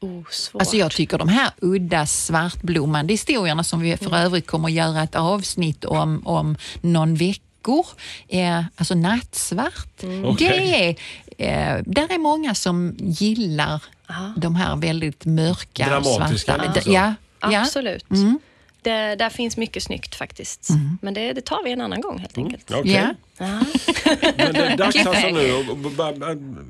Oh, 0.00 0.22
svårt. 0.30 0.62
Alltså 0.62 0.76
jag 0.76 0.92
tycker 0.92 1.18
de 1.18 1.28
här 1.28 1.50
udda 1.58 2.06
svartblommande 2.06 3.12
historierna 3.12 3.64
som 3.64 3.80
vi 3.80 3.96
för 3.96 4.16
övrigt 4.16 4.46
kommer 4.46 4.68
att 4.68 4.74
göra 4.74 5.02
ett 5.02 5.14
avsnitt 5.14 5.84
om, 5.84 6.26
om 6.26 6.56
någon 6.80 7.14
veckor, 7.14 7.86
eh, 8.28 8.64
alltså 8.76 8.94
nattsvart. 8.94 10.04
Okej. 10.24 10.98
Det 11.38 11.44
är, 11.44 11.76
eh, 11.76 11.82
där 11.86 12.12
är 12.12 12.18
många 12.18 12.54
som 12.54 12.96
gillar 12.98 13.82
de 14.36 14.56
här 14.56 14.76
väldigt 14.76 15.24
mörka 15.24 15.86
Dramatiska, 15.88 16.52
svarta. 16.52 16.72
liksom. 16.74 16.92
Ja, 16.92 17.14
ja. 17.40 17.60
Absolut. 17.60 18.04
Det, 18.82 19.14
där 19.14 19.30
finns 19.30 19.56
mycket 19.56 19.82
snyggt 19.82 20.14
faktiskt. 20.14 20.68
Men 21.02 21.14
det, 21.14 21.32
det 21.32 21.40
tar 21.40 21.64
vi 21.64 21.72
en 21.72 21.80
annan 21.80 22.00
gång 22.00 22.18
helt 22.18 22.38
enkelt. 22.38 22.70
Okej. 22.70 22.92
Ja. 22.92 23.14
Ja. 23.38 23.46
Men 24.36 24.52
det 24.52 24.66
är 24.66 24.76
dags 24.76 25.06
alltså 25.06 25.28
nu. 25.28 25.64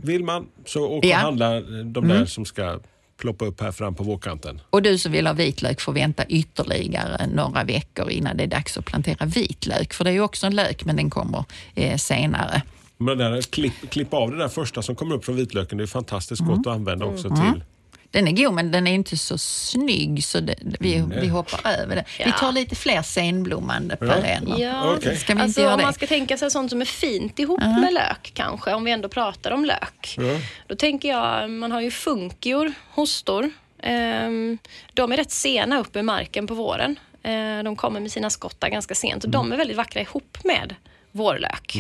Vill 0.03 0.25
man 0.25 0.47
så 0.67 0.87
åk 0.87 1.05
och 1.05 1.11
handla 1.11 1.61
de 1.85 2.09
där 2.09 2.27
som 2.27 2.45
ska 2.45 2.81
ploppa 3.17 3.45
upp 3.45 3.61
här 3.61 3.73
fram 3.73 3.95
på 3.95 4.05
vårkanten. 4.05 4.61
Och 4.71 4.83
du 4.83 4.99
som 4.99 5.13
vill 5.13 5.27
ha 5.27 5.35
vitlök 5.35 5.81
får 5.81 5.93
vänta 5.93 6.27
ytterligare 6.27 7.27
några 7.27 7.65
veckor 7.65 8.11
innan 8.11 8.37
det 8.37 8.43
är 8.43 8.49
dags 8.49 8.79
att 8.79 8.85
plantera 8.85 9.27
vitlök. 9.27 9.93
För 9.93 10.05
det 10.05 10.11
är 10.11 10.15
ju 10.15 10.21
också 10.21 10.47
en 10.47 10.55
lök, 10.55 10.85
men 10.85 10.97
den 10.97 11.11
kommer 11.11 11.45
eh, 11.75 11.97
senare. 11.97 12.63
Men 12.97 13.19
den 13.19 13.33
där, 13.33 13.43
klipp, 13.43 13.91
klipp 13.91 14.15
av 14.15 14.31
det 14.31 14.37
där 14.39 14.49
första 14.49 14.83
som 14.83 14.97
kommer 14.97 15.15
upp 15.15 15.25
från 15.25 15.37
vitlöken. 15.37 15.79
Det 15.79 15.85
är 15.85 15.89
fantastiskt 15.89 16.41
Mm. 16.43 16.57
gott 16.57 16.67
att 16.67 16.73
använda 16.73 17.05
också 17.07 17.29
till... 17.29 17.63
Den 18.11 18.29
är 18.29 18.33
god, 18.33 18.55
men 18.55 18.71
den 18.71 18.87
är 18.87 18.95
inte 18.95 19.17
så 19.17 19.39
snygg 19.39 20.25
så 20.25 20.41
det, 20.41 20.55
vi, 20.81 21.05
vi 21.21 21.29
hoppar 21.29 21.71
över 21.71 21.97
det. 21.97 22.05
Vi 22.19 22.25
Ja. 22.25 22.33
tar 22.33 22.53
lite 22.53 22.75
fler 22.77 23.03
senblommande 23.03 23.97
perenner. 23.97 24.59
Ja, 24.61 24.95
Okej. 24.97 25.17
Ska 25.17 25.27
vi 25.27 25.33
inte 25.33 25.43
alltså, 25.45 25.61
göra 25.61 25.73
om 25.73 25.79
det? 25.79 25.85
man 25.85 25.93
ska 25.95 26.07
tänka 26.07 26.37
sig 26.37 26.51
sånt 26.51 26.71
som 26.71 26.81
är 26.81 26.85
fint 26.85 27.39
ihop 27.39 27.61
med 27.61 27.95
lök 27.95 28.31
kanske, 28.35 28.75
om 28.75 28.85
vi 28.85 28.91
ändå 28.91 29.09
pratar 29.09 29.51
om 29.51 29.65
lök. 29.65 30.19
Då 30.67 30.75
tänker 30.77 31.09
jag, 31.09 31.51
man 31.51 31.73
har 31.73 31.81
ju 31.81 31.91
funkior, 31.91 32.73
hostor. 32.91 33.51
Ehm, 33.83 34.59
de 34.95 35.13
är 35.13 35.17
rätt 35.17 35.31
sena 35.31 35.79
upp 35.79 35.97
i 35.97 36.03
marken 36.03 36.47
på 36.47 36.55
våren. 36.55 36.99
Eh, 37.23 37.63
de 37.65 37.77
kommer 37.77 38.01
med 38.01 38.13
sina 38.13 38.31
skottar 38.31 38.69
ganska 38.69 38.95
sent 38.95 39.25
och 39.25 39.31
de 39.31 39.53
är 39.53 39.57
väldigt 39.57 39.77
vackra 39.77 40.01
ihop 40.01 40.39
med 40.45 40.75
vårlök. 41.17 41.77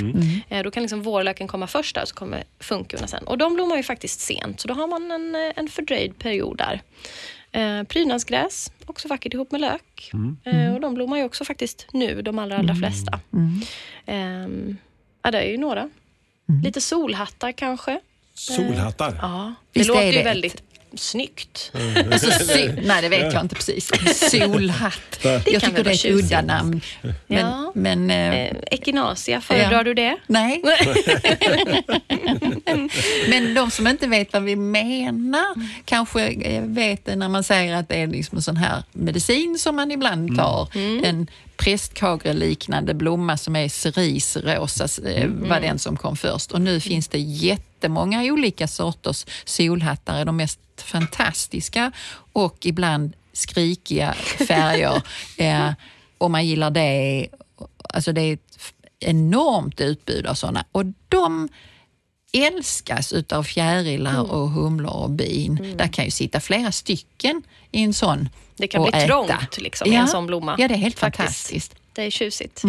Eh, 0.48 0.62
då 0.62 0.70
kan 0.70 0.82
liksom 0.82 1.02
vårlöken 1.02 1.48
komma 1.48 1.66
först 1.66 1.94
där 1.94 2.02
och 2.02 2.08
så 2.08 2.14
kommer 2.14 2.44
funkiorna 2.60 3.06
sen. 3.06 3.24
Och 3.24 3.38
de 3.38 3.54
blommar 3.54 3.76
ju 3.76 3.82
faktiskt 3.82 4.20
sent 4.20 4.60
så 4.60 4.68
då 4.68 4.74
har 4.74 4.86
man 4.86 5.10
en, 5.10 5.34
eh, 5.34 5.52
en 5.56 5.68
fördröjd 5.68 6.18
period 6.18 6.56
där. 6.58 6.82
Eh, 7.52 7.82
prydnadsgräs, 7.82 8.72
också 8.86 9.08
vackert 9.08 9.34
ihop 9.34 9.50
med 9.50 9.60
lök. 9.60 10.10
Eh, 10.44 10.74
och 10.74 10.80
de 10.80 10.94
blommar 10.94 11.16
ju 11.16 11.24
också 11.24 11.44
faktiskt 11.44 11.86
nu, 11.92 12.22
de 12.22 12.38
allra, 12.38 12.58
allra 12.58 12.74
flesta. 12.74 13.20
Ehm, 14.06 14.76
ja, 15.22 15.30
det 15.30 15.38
är 15.38 15.50
ju 15.50 15.56
några. 15.58 15.90
Lite 16.64 16.80
solhattar 16.80 17.52
kanske. 17.52 18.00
Solhattar. 18.34 19.18
Ja, 19.22 19.54
det 19.72 19.80
Visst 19.80 19.88
låter 19.88 20.12
ju 20.12 20.22
väldigt 20.22 20.62
snyggt. 20.94 21.72
Alltså, 22.12 22.30
sy- 22.30 22.72
nej, 22.82 23.02
det 23.02 23.08
vet 23.08 23.32
jag 23.32 23.42
inte 23.44 23.54
precis. 23.54 23.90
Solhatt. 24.30 25.18
Det 25.22 25.42
jag 25.46 25.62
tycker 25.62 25.84
det 25.84 25.90
är 25.90 25.94
ett 25.94 26.04
udda 26.04 26.42
namn. 26.42 26.80
Men, 27.02 27.38
Ja. 27.38 27.72
men 27.74 28.10
eh, 28.10 28.34
Eh, 28.34 28.56
Echinacia, 28.70 29.40
föredrar 29.40 29.72
Ja. 29.72 29.82
du 29.82 29.94
det? 29.94 30.16
nej. 30.26 30.62
men 33.28 33.54
de 33.54 33.70
som 33.70 33.86
inte 33.86 34.06
vet 34.06 34.32
vad 34.32 34.42
vi 34.42 34.56
menar 34.56 35.46
kanske 35.84 36.26
eh, 36.28 36.62
vet 36.62 37.04
det 37.04 37.16
när 37.16 37.28
man 37.28 37.44
säger 37.44 37.74
att 37.74 37.88
det 37.88 37.96
är 37.96 38.06
liksom 38.06 38.36
en 38.38 38.42
sån 38.42 38.56
här 38.56 38.82
medicin 38.92 39.58
som 39.58 39.76
man 39.76 39.90
ibland 39.90 40.36
tar. 40.36 40.68
En 41.04 41.26
prästkagre-liknande 41.56 42.94
blomma 42.94 43.36
som 43.36 43.56
är 43.56 43.68
cerisrosa, 43.68 45.08
eh, 45.10 45.26
var 45.28 45.60
den 45.60 45.78
som 45.78 45.96
kom 45.96 46.16
först. 46.16 46.52
Och 46.52 46.60
nu 46.60 46.80
finns 46.80 47.08
det 47.08 47.18
jättemånga 47.86 48.22
olika 48.32 48.66
sorters 48.68 49.26
solhattar, 49.44 50.24
de 50.24 50.36
mest 50.36 50.60
fantastiska 50.76 51.92
och 52.32 52.66
ibland 52.66 53.12
skrikiga 53.32 54.12
färger. 54.48 55.02
eh, 55.36 55.72
om 56.18 56.32
man 56.32 56.46
gillar 56.46 56.70
det. 56.70 57.28
Alltså 57.94 58.12
det 58.12 58.20
är 58.20 58.34
ett 58.34 58.74
enormt 59.00 59.80
utbud 59.80 60.26
av 60.26 60.34
sådana. 60.34 60.64
Och 60.72 60.84
de 61.08 61.48
älskas 62.32 63.12
utav 63.12 63.42
fjärilar 63.42 64.32
och 64.32 64.50
humlor 64.50 64.96
och 64.96 65.10
bin. 65.10 65.74
Där 65.76 65.88
kan 65.88 66.04
ju 66.04 66.10
sitta 66.10 66.40
flera 66.40 66.72
stycken 66.72 67.42
i 67.72 67.82
en 67.82 67.94
sån 67.94 68.28
Det 68.56 68.68
kan 68.68 68.80
och 68.80 68.90
bli 68.90 68.98
äta. 68.98 69.06
trångt 69.06 69.58
liksom, 69.58 69.88
i 69.88 69.94
ja. 69.94 70.00
en 70.00 70.08
sån 70.08 70.26
blomma. 70.26 70.56
Ja, 70.58 70.68
det 70.68 70.74
är 70.74 70.78
helt 70.78 70.98
Faktiskt. 70.98 71.16
fantastiskt. 71.16 71.74
Mm. 71.98 72.04
Det 72.04 72.08
är 72.08 72.10
tjusigt. 72.10 72.62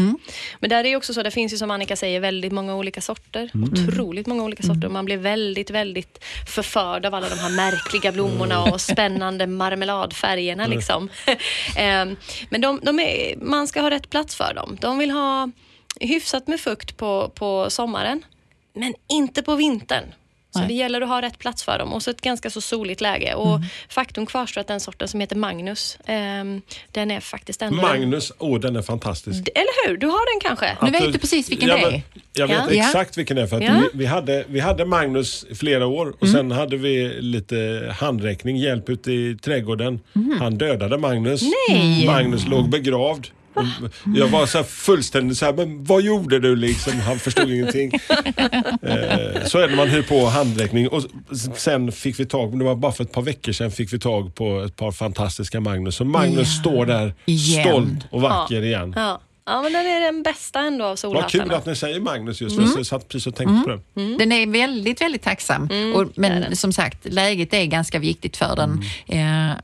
Men 0.59 0.69
där 0.69 0.83
är 0.83 0.95
också 0.95 1.13
så, 1.13 1.23
det 1.23 1.31
finns 1.31 1.53
ju 1.53 1.57
som 1.57 1.71
Annika 1.71 1.95
säger 1.95 2.19
väldigt 2.19 2.51
många 2.51 2.75
olika 2.75 3.01
sorter. 3.01 3.51
Mm. 3.53 3.73
Otroligt 3.73 4.27
många 4.27 4.43
olika 4.43 4.63
sorter. 4.63 4.89
Man 4.89 5.05
blir 5.05 5.17
väldigt, 5.17 5.69
väldigt 5.69 6.23
förförd 6.47 7.05
av 7.05 7.13
alla 7.13 7.29
de 7.29 7.35
här 7.39 7.49
märkliga 7.49 8.11
blommorna 8.11 8.63
och 8.63 8.81
spännande 8.81 9.47
marmeladfärgerna. 9.47 10.67
Liksom. 10.67 11.09
Ehm, 11.77 12.15
Men 12.49 12.61
de, 12.61 12.79
de 12.83 12.99
är, 12.99 13.35
man 13.37 13.67
ska 13.67 13.81
ha 13.81 13.89
rätt 13.89 14.09
plats 14.09 14.35
för 14.35 14.53
dem. 14.53 14.77
De 14.81 14.97
vill 14.97 15.11
ha 15.11 15.49
hyfsat 15.99 16.47
med 16.47 16.59
fukt 16.59 16.97
på, 16.97 17.31
på 17.35 17.69
sommaren, 17.69 18.25
men 18.73 18.93
inte 19.09 19.43
på 19.43 19.55
vintern. 19.55 20.03
Så 20.57 20.61
Nej. 20.61 20.67
det 20.67 20.73
gäller 20.73 21.01
att 21.01 21.09
ha 21.09 21.21
rätt 21.21 21.39
plats 21.39 21.63
för 21.63 21.79
dem 21.79 21.93
och 21.93 22.03
så 22.03 22.11
ett 22.11 22.21
ganska 22.21 22.49
så 22.49 22.61
soligt 22.61 23.01
läge. 23.01 23.33
Och 23.33 23.59
faktum 23.89 24.25
kvarstår 24.25 24.61
att 24.61 24.67
den 24.67 24.79
sorten 24.79 25.07
som 25.07 25.19
heter 25.19 25.35
Magnus, 25.35 25.97
ehm, 26.05 26.61
den 26.91 27.11
är 27.11 27.19
faktiskt 27.19 27.61
ändå... 27.61 27.81
Magnus, 27.81 28.31
åh 28.39 28.59
den 28.59 28.75
är 28.75 28.81
fantastisk. 28.81 29.47
Eller 29.55 29.87
hur? 29.89 29.97
Du 29.97 30.07
har 30.07 30.33
den 30.33 30.49
kanske? 30.49 30.77
Nu 30.85 30.91
vet 30.99 31.13
du 31.13 31.19
precis 31.19 31.51
vilken 31.51 31.69
Ja, 31.69 31.75
det 31.77 31.95
är. 31.95 32.01
Jag 32.33 32.47
vet 32.47 32.57
Ja. 32.71 32.85
exakt 32.85 33.17
vilken 33.17 33.35
det 33.35 33.41
är. 33.43 33.47
För 33.47 33.57
att 33.57 33.63
Ja. 33.63 33.81
vi, 33.93 33.99
vi, 33.99 34.05
hade, 34.05 34.45
vi 34.47 34.59
hade 34.59 34.85
Magnus 34.85 35.45
i 35.49 35.55
flera 35.55 35.85
år 35.87 36.13
och 36.19 36.27
sen 36.29 36.51
hade 36.51 36.77
vi 36.77 37.21
lite 37.21 37.87
handräckning, 37.99 38.57
hjälp 38.57 38.89
ute 38.89 39.11
i 39.11 39.37
trädgården. 39.41 39.99
Han 40.39 40.57
dödade 40.57 40.97
Magnus. 40.97 41.41
Nej. 41.69 42.05
Magnus 42.05 42.47
låg 42.47 42.69
begravd. 42.69 43.27
Jag 44.15 44.27
var 44.27 44.45
så 44.45 44.57
här 44.57 44.65
fullständigt 44.65 45.37
så 45.37 45.45
här, 45.45 45.53
men 45.53 45.83
vad 45.83 46.01
gjorde 46.01 46.39
du 46.39 46.55
liksom? 46.55 46.99
Han 46.99 47.19
förstod 47.19 47.51
ingenting. 47.51 47.91
Eh, 48.81 49.45
så 49.45 49.57
är 49.57 49.61
det 49.61 49.67
när 49.67 49.75
man 49.75 49.87
hyr 49.87 50.01
på 50.01 50.25
handräckning. 50.25 50.87
Och 50.89 51.03
sen 51.55 51.91
fick 51.91 52.19
vi 52.19 52.25
tag, 52.25 52.59
det 52.59 52.65
var 52.65 52.75
bara 52.75 52.91
för 52.91 53.03
ett 53.03 53.11
par 53.11 53.21
veckor 53.21 53.51
sedan, 53.51 53.71
fick 53.71 53.93
vi 53.93 53.99
tag 53.99 54.35
på 54.35 54.61
ett 54.61 54.75
par 54.75 54.91
fantastiska 54.91 55.59
Magnus. 55.59 55.95
Så 55.95 56.05
Magnus 56.05 56.47
Ja. 56.55 56.61
står 56.61 56.85
där 56.85 57.13
Igen. 57.25 57.63
stolt 57.67 58.07
och 58.11 58.21
vacker 58.21 58.63
igen. 58.63 58.93
Ja. 58.97 59.21
ja, 59.45 59.61
men 59.61 59.73
den 59.73 59.85
är 59.85 59.99
den 60.01 60.23
bästa 60.23 60.59
ändå 60.59 60.83
av 60.85 60.89
Vad 60.89 60.99
solhattarna. 60.99 61.43
kul 61.43 61.53
att 61.53 61.65
ni 61.65 61.75
säger 61.75 61.99
Magnus 61.99 62.41
just, 62.41 62.55
för 62.55 62.63
jag 62.77 62.85
satt 62.85 63.07
precis 63.07 63.27
och 63.27 63.35
tänkte 63.35 63.63
på 63.63 63.69
det. 64.01 64.17
Den 64.17 64.31
är 64.31 64.47
väldigt, 64.47 65.01
väldigt 65.01 65.23
tacksam. 65.23 65.69
och, 65.95 66.05
men 66.15 66.55
som 66.55 66.73
sagt, 66.73 66.97
läget 67.13 67.53
är 67.53 67.65
ganska 67.65 67.99
viktigt 67.99 68.37
för 68.37 68.55
den. 68.55 68.81
Eh, 69.07 69.55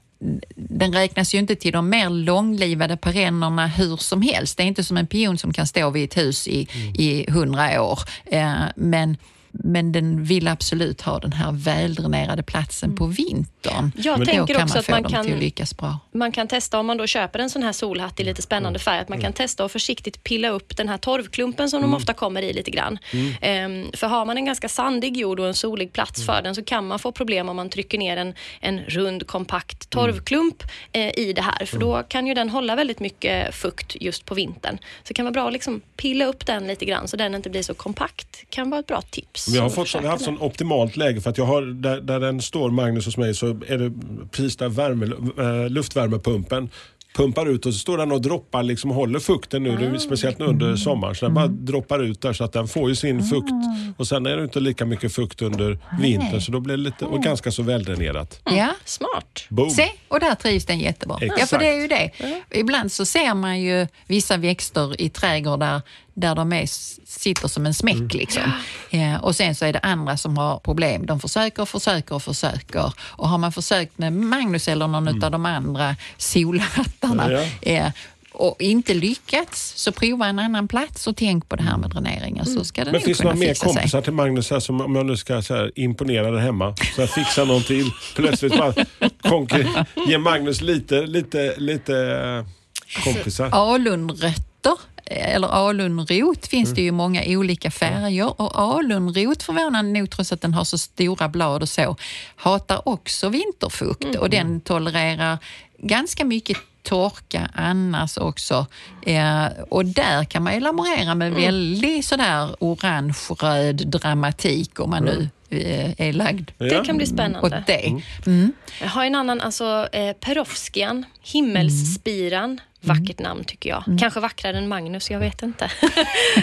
den 0.56 0.94
räknas 0.94 1.36
ju 1.36 1.40
inte 1.40 1.56
till 1.56 1.74
de 1.74 1.90
mer 1.90 2.10
långlivade 2.10 2.98
perennerna 2.98 3.68
hur 3.68 3.98
som 3.98 4.22
helst. 4.22 4.58
Det 4.58 4.64
är 4.64 4.68
inte 4.68 4.84
som 4.84 4.98
en 4.98 5.08
pion 5.08 5.38
som 5.38 5.54
kan 5.54 5.68
stå 5.68 5.90
vid 5.90 6.04
ett 6.04 6.18
hus 6.18 6.48
i, 6.48 6.68
i 6.96 7.32
hundra 7.32 7.82
år. 7.82 8.00
Eh, 8.26 8.54
men, 8.76 9.18
men 9.56 9.92
den 9.92 10.24
vill 10.24 10.48
absolut 10.48 11.02
ha 11.02 11.20
den 11.20 11.34
här 11.34 11.52
väldränerade 11.52 12.44
platsen 12.44 12.96
på 12.96 13.06
vintern. 13.06 13.92
Jag 13.98 14.20
Då 14.20 14.26
tänker 14.26 14.54
kan 14.54 14.64
också 14.64 14.76
man 14.76 14.80
att 14.80 14.86
få 14.86 14.92
man 14.92 15.04
dem 15.04 15.12
kan- 15.12 15.34
att 15.34 15.40
lyckas 15.40 15.78
bra. 15.78 16.00
Man 16.12 16.32
kan 16.32 16.48
testa 16.48 16.80
om 16.80 16.86
man 16.86 16.98
då 16.98 17.08
köper 17.08 17.40
en 17.40 17.50
sån 17.50 17.64
här 17.64 17.72
solhatt 17.72 18.20
i 18.20 18.24
lite 18.24 18.42
spännande 18.42 18.80
färg, 18.80 19.00
att 19.00 19.10
man 19.10 19.22
kan 19.22 19.34
testa 19.34 19.66
och 19.66 19.72
försiktigt 19.72 20.24
pilla 20.24 20.50
upp 20.50 20.78
den 20.78 20.90
här 20.90 20.98
torvklumpen 20.98 21.70
som 21.70 21.82
de 21.82 21.94
ofta 21.94 22.14
kommer 22.14 22.42
i 22.42 22.54
lite 22.54 22.72
grann. 22.72 22.98
Ehm, 23.42 23.86
för 23.94 24.08
har 24.08 24.26
man 24.26 24.38
en 24.38 24.46
ganska 24.46 24.70
sandig 24.70 25.18
jord 25.18 25.40
och 25.40 25.48
en 25.48 25.54
solig 25.54 25.94
plats 25.94 26.26
för 26.26 26.42
den 26.42 26.56
så 26.56 26.64
kan 26.64 26.88
man 26.88 27.00
få 27.00 27.12
problem 27.12 27.50
om 27.50 27.56
man 27.56 27.70
trycker 27.70 27.98
ner 27.98 28.18
en, 28.18 28.34
en 28.60 28.80
rund 28.80 29.28
kompakt 29.28 29.90
torvklump 29.90 30.64
eh, 30.92 31.20
i 31.20 31.34
det 31.36 31.42
här. 31.42 31.66
För 31.66 31.78
då 31.78 32.04
kan 32.08 32.28
ju 32.28 32.34
den 32.34 32.50
hålla 32.50 32.76
väldigt 32.76 33.00
mycket 33.00 33.56
fukt 33.56 33.96
just 34.02 34.26
på 34.26 34.36
vintern. 34.36 34.78
Så 34.78 35.08
det 35.08 35.14
kan 35.14 35.26
vara 35.26 35.34
bra 35.34 35.48
att 35.48 35.54
liksom 35.54 35.82
pilla 35.98 36.26
upp 36.26 36.46
den 36.46 36.68
lite 36.68 36.86
grann 36.86 37.08
så 37.08 37.18
den 37.18 37.36
inte 37.36 37.50
blir 37.50 37.64
så 37.64 37.74
kompakt. 37.74 38.44
kan 38.50 38.70
vara 38.70 38.80
ett 38.80 38.88
bra 38.88 39.02
tips. 39.02 39.43
Vi 39.52 39.58
har, 39.58 39.70
fått, 39.70 39.78
vi 39.78 39.86
försöka 39.86 40.06
har 40.06 40.12
haft 40.12 40.26
sån 40.26 40.42
optimalt 40.42 40.98
läge 40.98 41.22
för 41.22 41.30
att 41.30 41.38
jag 41.38 41.46
har, 41.46 41.62
där, 41.62 42.02
där 42.02 42.20
den 42.20 42.42
står, 42.42 42.72
Magnus 42.72 43.06
hos 43.06 43.18
mig, 43.18 43.34
så 43.34 43.48
är 43.48 43.78
det 43.78 43.92
precis 44.32 44.58
där 44.58 44.70
värme, 44.70 45.06
eh, 45.38 45.70
luftvärmepumpen 45.70 46.70
pumpar 47.14 47.46
ut 47.50 47.66
och 47.66 47.74
så 47.74 47.80
står 47.80 47.98
den 47.98 48.12
och 48.12 48.22
droppar 48.22 48.64
liksom 48.64 48.90
håller 48.90 49.20
fukten 49.20 49.64
nu, 49.64 49.70
är 49.70 49.98
speciellt 49.98 50.40
nu 50.40 50.46
under 50.46 50.76
sommaren. 50.76 51.16
Så 51.16 51.26
den 51.26 51.34
bara 51.34 51.48
droppar 51.48 52.04
ut 52.04 52.22
där 52.22 52.34
så 52.34 52.44
att 52.44 52.54
den 52.54 52.68
får 52.68 52.90
ju 52.90 52.96
sin 52.96 53.24
fukt. 53.24 53.52
Och 53.98 54.08
sen 54.08 54.26
är 54.26 54.38
det 54.38 54.44
inte 54.44 54.60
lika 54.60 54.86
mycket 54.86 55.14
fukt 55.14 55.42
under 55.42 55.78
vintern 56.02 56.42
så 56.42 56.52
då 56.52 56.60
blir 56.60 56.78
det 56.78 56.84
lite, 56.84 57.06
och 57.06 57.24
ganska 57.24 57.52
så 57.52 57.64
väldränerat. 57.64 58.42
Ja. 58.44 58.70
Smart. 58.86 59.46
Boom. 59.50 59.70
Se, 59.70 59.90
och 60.08 60.20
där 60.20 60.36
trivs 60.36 60.66
den 60.66 60.80
jättebra. 60.80 61.18
Ja, 61.22 61.26
Exakt. 61.26 61.50
för 61.50 61.60
det 61.60 61.68
är 61.68 61.82
ju 61.82 61.88
det. 61.88 62.12
Ibland 62.52 62.92
så 62.92 63.06
ser 63.06 63.34
man 63.34 63.62
ju 63.62 63.88
vissa 64.08 64.38
växter 64.38 65.02
i 65.02 65.10
trädgårdar 65.10 65.82
där 66.14 66.36
de 66.36 66.54
är, 66.54 66.66
sitter 67.08 67.48
som 67.48 67.66
en 67.66 67.74
smäck. 67.74 68.14
Liksom. 68.14 68.52
Eh, 68.90 69.16
och 69.24 69.36
sen 69.36 69.56
så 69.56 69.66
är 69.66 69.74
det 69.74 69.80
andra 69.80 70.18
som 70.18 70.38
har 70.38 70.58
problem. 70.60 71.06
De 71.06 71.20
försöker, 71.20 71.66
försöker, 71.66 72.20
försöker. 72.20 72.94
Och 73.00 73.30
har 73.30 73.38
man 73.38 73.52
försökt 73.52 73.98
med 73.98 74.14
Magnus 74.14 74.68
eller 74.68 74.88
någon 74.88 75.24
av 75.24 75.32
de 75.32 75.46
andra 75.46 75.96
solhattarna 76.18 77.32
Ja. 77.32 77.42
eh, 77.62 77.92
och 78.36 78.56
inte 78.62 78.94
lyckats, 78.94 79.74
så 79.76 79.92
prova 79.92 80.28
en 80.28 80.40
annan 80.40 80.68
plats 80.68 81.08
och 81.08 81.16
tänk 81.18 81.50
på 81.50 81.56
det 81.56 81.64
här 81.64 81.78
med 81.78 81.90
dräneringen 81.90 82.46
så 82.46 82.64
ska 82.64 82.84
det 82.86 82.92
Men 82.92 83.02
finns 83.02 83.18
det 83.18 83.24
några 83.24 83.38
mer 83.38 83.48
fixa 83.48 83.66
sig. 83.66 83.74
kompisar 83.76 84.02
till 84.02 84.14
Magnus 84.14 84.50
här 84.52 84.60
som 84.60 84.82
om 84.82 84.96
jag 84.96 85.06
nu 85.06 85.18
ska 85.18 85.42
så 85.42 85.56
här, 85.56 85.72
imponera 85.76 86.32
där 86.32 86.40
hemma, 86.40 86.76
så 86.96 87.02
här, 87.02 87.08
fixa 87.08 87.44
någon 87.46 87.64
till. 87.64 87.92
Plötsligt 88.16 88.58
bara 88.58 88.74
konkur- 89.22 89.86
ge 90.08 90.18
Magnus 90.18 90.62
lite, 90.62 91.02
lite, 91.02 91.54
lite 91.58 91.96
eh, 91.98 93.04
kompisar. 93.04 93.50
Alunrötter 93.52 94.78
eller 95.06 95.48
alunrot 95.48 96.48
finns 96.48 96.74
det 96.74 96.82
ju 96.82 96.88
Mm. 96.88 96.98
många 96.98 97.24
olika 97.28 97.72
färger 97.72 98.42
och 98.42 98.62
alunrot 98.62 99.44
förvånande 99.44 100.00
nog 100.00 100.10
trots 100.10 100.32
att 100.32 100.42
den 100.42 100.54
har 100.54 100.64
så 100.64 100.78
stora 100.78 101.28
blad 101.30 101.62
och 101.62 101.70
så 101.70 101.96
hatar 102.36 102.88
också 102.90 103.30
vinterfukt 103.30 104.04
Mm. 104.04 104.22
och 104.22 104.30
den 104.30 104.62
tolererar 104.62 105.38
ganska 105.78 106.26
mycket 106.26 106.58
torka 106.84 107.50
annars 107.54 108.18
också. 108.18 108.66
Eh, 109.06 109.46
och 109.70 109.86
där 109.86 110.24
kan 110.26 110.44
man 110.44 110.54
ju 110.54 110.60
laborera 110.60 111.16
med 111.16 111.28
Mm. 111.28 111.42
väldigt 111.42 112.06
sådär 112.06 112.56
orange-röd 112.60 113.76
dramatik 113.88 114.80
om 114.80 114.90
man 114.90 115.04
nu 115.04 115.30
eh, 115.50 115.92
är 116.08 116.14
lagd 116.14 116.52
Det 116.58 116.86
kan 116.86 116.98
bli 116.98 117.06
åt 117.06 117.10
spännande. 117.14 117.64
det. 117.68 118.02
Mm. 118.26 118.52
Jag 118.82 118.88
har 118.90 119.06
en 119.06 119.16
annan, 119.16 119.42
alltså 119.42 119.88
eh, 119.92 120.14
Perovskian, 120.14 121.06
Himmelsspiran. 121.22 122.62
Vackert 122.84 123.20
namn 123.20 123.44
tycker 123.44 123.70
jag. 123.70 123.84
Kanske 124.00 124.20
vackrare 124.20 124.58
än 124.58 124.68
Magnus, 124.68 125.12
jag 125.12 125.20
vet 125.20 125.42
inte. 125.42 125.72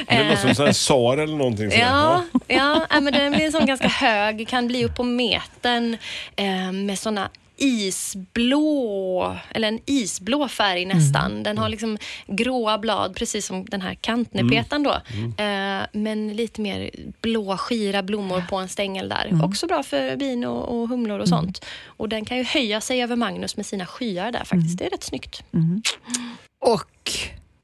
Det 0.09 0.25
låter 0.25 0.37
som 0.37 0.55
sån 0.55 0.67
här 0.67 0.73
SAR 0.73 1.19
eller 1.19 1.37
någonting. 1.37 1.71
Ja, 1.73 2.23
ja 2.47 2.87
nej, 2.91 3.01
men 3.01 3.13
den 3.13 3.33
blir 3.33 3.47
en 3.47 3.53
sån 3.53 3.67
ganska 3.67 3.89
hög, 3.89 4.49
kan 4.49 4.67
bli 4.67 4.85
upp 4.85 4.95
på 4.97 5.03
metern 5.03 5.97
eh, 6.37 6.73
med 6.73 6.99
såna 6.99 7.31
isblå, 7.61 9.37
eller 9.51 9.69
en 9.69 9.81
isblå 9.87 10.49
färg 10.49 10.85
nästan. 10.85 11.43
Den 11.43 11.59
har 11.59 11.69
liksom 11.69 11.99
gråa 12.27 12.79
blad, 12.79 13.17
precis 13.17 13.47
som 13.47 13.65
den 13.65 13.81
här 13.81 13.95
kantnepetan 13.95 14.83
då. 14.83 14.93
Eh, 15.45 15.83
men 15.93 16.37
lite 16.37 16.61
mer 16.61 16.91
blå, 17.21 17.57
skira 17.57 18.03
blommor 18.03 18.45
på 18.51 18.57
en 18.57 18.69
stängel 18.69 19.09
där. 19.09 19.41
Också 19.45 19.67
bra 19.67 19.83
för 19.83 20.17
bin 20.17 20.45
och, 20.45 20.81
och 20.81 20.89
humlor 20.89 21.19
och 21.19 21.29
sånt. 21.29 21.65
Och 21.85 22.09
den 22.09 22.25
kan 22.25 22.37
ju 22.39 22.45
höja 22.45 22.81
sig 22.81 23.03
över 23.03 23.17
Magnus 23.17 23.57
med 23.57 23.67
sina 23.67 23.87
skyar 23.87 24.33
där 24.33 24.45
faktiskt. 24.45 24.79
Det 24.79 24.87
är 24.87 24.91
rätt 24.91 25.05
snyggt. 25.05 25.43
Och 26.61 27.13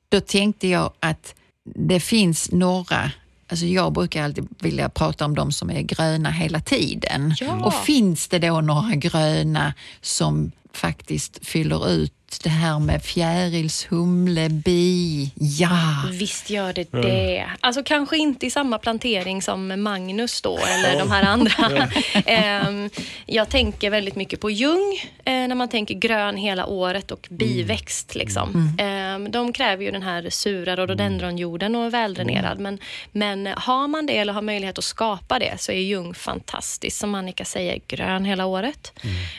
då 0.09 0.21
tänkte 0.21 0.69
jag 0.69 0.93
att 1.01 1.35
det 1.75 2.01
finns 2.01 2.53
några 2.53 3.11
Alltså 3.49 3.67
jag 3.67 3.93
brukar 3.93 4.25
alltid 4.25 4.49
vilja 4.61 4.89
prata 4.89 5.25
om 5.25 5.35
de 5.35 5.53
som 5.53 5.71
är 5.71 5.83
gröna 5.83 6.31
hela 6.31 6.61
tiden. 6.61 7.35
Ja. 7.41 7.65
Och 7.65 7.75
finns 7.75 8.29
det 8.29 8.39
då 8.39 8.61
några 8.61 8.95
gröna 8.95 9.75
som 10.01 10.53
faktiskt 10.73 11.47
fyller 11.47 11.91
ut 11.91 12.13
det 12.43 12.51
här 12.51 12.79
med 12.79 13.03
fjärils, 13.03 13.87
humle, 13.91 14.49
bi? 14.49 15.31
Ja! 15.35 16.03
Visst 16.12 16.51
gör 16.51 16.73
det 16.73 16.93
det. 16.93 17.47
Alltså 17.61 17.83
kanske 17.83 18.17
inte 18.19 18.47
i 18.47 18.51
samma 18.51 18.79
plantering 18.79 19.43
som 19.43 19.83
Magnus 19.83 20.43
då, 20.43 20.59
eller 20.59 20.99
de 20.99 21.11
här 21.11 21.23
andra. 21.23 21.89
Ehm, 22.27 22.91
jag 23.27 23.49
tänker 23.49 23.91
väldigt 23.91 24.17
mycket 24.17 24.41
på 24.41 24.51
ljung, 24.51 25.01
eh, 25.25 25.33
när 25.33 25.55
man 25.55 25.69
tänker 25.69 25.95
grön 25.95 26.37
hela 26.37 26.67
året 26.67 27.11
och 27.11 27.29
biväxt. 27.31 28.15
Liksom. 28.15 28.77
Ehm, 28.79 29.31
de 29.31 29.53
kräver 29.53 29.85
ju 29.85 29.91
den 29.91 30.03
här 30.03 30.31
sura 30.31 30.77
rhododendronjorden 30.77 31.77
och 31.77 31.85
är 31.85 31.91
väldränerad. 31.91 32.59
Men, 32.59 32.79
men 33.12 33.47
har 33.47 33.89
man 33.89 34.07
det 34.07 34.19
eller 34.19 34.33
har 34.33 34.43
möjlighet 34.43 34.79
att 34.79 34.85
skapa 34.85 35.39
det 35.39 35.61
så 35.61 35.73
är 35.73 35.81
ljung 35.81 36.15
fantastiskt. 36.15 36.99
Som 36.99 37.15
Annika 37.15 37.45
säger, 37.45 37.81
grön 37.89 38.25
hela 38.25 38.47
året. 38.47 38.93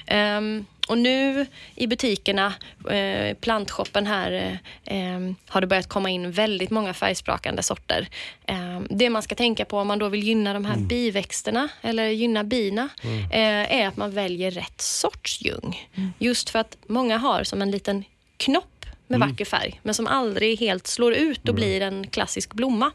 Ehm, 0.07 0.65
och 0.87 0.97
nu 0.97 1.45
i 1.75 1.87
butikerna, 1.87 2.53
eh, 2.89 3.33
plantshoppen 3.37 4.07
här, 4.07 4.31
eh, 4.31 4.97
eh, 4.97 5.31
har 5.47 5.61
det 5.61 5.67
börjat 5.67 5.89
komma 5.89 6.09
in 6.09 6.31
väldigt 6.31 6.69
många 6.69 6.93
färgsprakande 6.93 7.63
sorter. 7.63 8.07
Eh, 8.45 8.79
det 8.89 9.09
man 9.09 9.21
ska 9.21 9.35
tänka 9.35 9.65
på 9.65 9.79
om 9.79 9.87
man 9.87 9.99
då 9.99 10.09
vill 10.09 10.23
gynna 10.23 10.53
de 10.53 10.65
här 10.65 10.77
biväxterna 10.77 11.69
eller 11.81 12.07
gynna 12.07 12.43
bina 12.43 12.89
eh, 13.31 13.79
är 13.81 13.87
att 13.87 13.97
man 13.97 14.11
väljer 14.11 14.51
rätt 14.51 14.81
sorts 14.81 15.41
ljung. 15.41 15.89
Just 16.19 16.49
för 16.49 16.59
att 16.59 16.77
många 16.87 17.17
har 17.17 17.43
som 17.43 17.61
en 17.61 17.71
liten 17.71 18.03
knopp 18.37 18.76
med 19.07 19.19
vacker 19.19 19.45
färg, 19.45 19.79
men 19.83 19.93
som 19.93 20.07
aldrig 20.07 20.59
helt 20.59 20.87
slår 20.87 21.13
ut 21.13 21.49
och 21.49 21.55
blir 21.55 21.81
en 21.81 22.07
klassisk 22.07 22.53
blomma. 22.53 22.91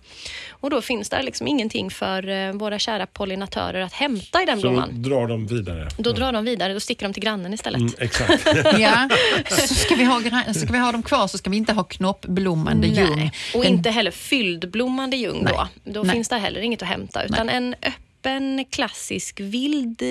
Och 0.50 0.70
då 0.70 0.82
finns 0.82 1.08
det 1.08 1.22
liksom 1.22 1.46
ingenting 1.46 1.90
för 1.90 2.28
eh, 2.28 2.52
våra 2.52 2.78
kära 2.78 3.06
pollinatörer 3.06 3.80
att 3.80 3.92
hämta 3.92 4.42
i 4.42 4.46
den 4.46 4.60
Så 4.60 4.66
då 4.66 4.72
blomman. 4.72 5.02
drar 5.02 5.26
de 5.26 5.46
vidare. 5.46 5.88
Då 5.98 6.12
drar 6.12 6.32
de 6.32 6.44
vidare, 6.44 6.72
då 6.72 6.80
sticker 6.80 7.06
de 7.06 7.12
till 7.12 7.22
grannen 7.22 7.54
istället. 7.54 7.80
Mm, 7.80 7.92
exakt. 7.98 8.46
ja. 8.78 9.08
Så 9.50 9.74
ska 9.74 9.94
vi, 9.94 10.04
ha, 10.04 10.20
ska 10.54 10.72
vi 10.72 10.78
ha 10.78 10.92
dem 10.92 11.02
kvar 11.02 11.26
så 11.26 11.38
ska 11.38 11.50
vi 11.50 11.56
inte 11.56 11.72
ha 11.72 11.84
knoppblommande 11.84 12.86
ljung. 12.86 13.16
Nej. 13.16 13.32
Och 13.54 13.62
Den- 13.62 13.72
inte 13.72 13.90
heller 13.90 14.10
fylldblommande 14.10 15.16
ljung 15.16 15.44
då. 15.44 15.68
Då 15.84 16.02
Nej. 16.02 16.12
finns 16.12 16.28
det 16.28 16.36
heller 16.38 16.60
inget 16.60 16.82
att 16.82 16.88
hämta. 16.88 17.24
Utan 17.24 17.48
en 17.48 17.74
öppen, 17.74 17.92
klassisk, 18.70 19.40
vild, 19.40 20.02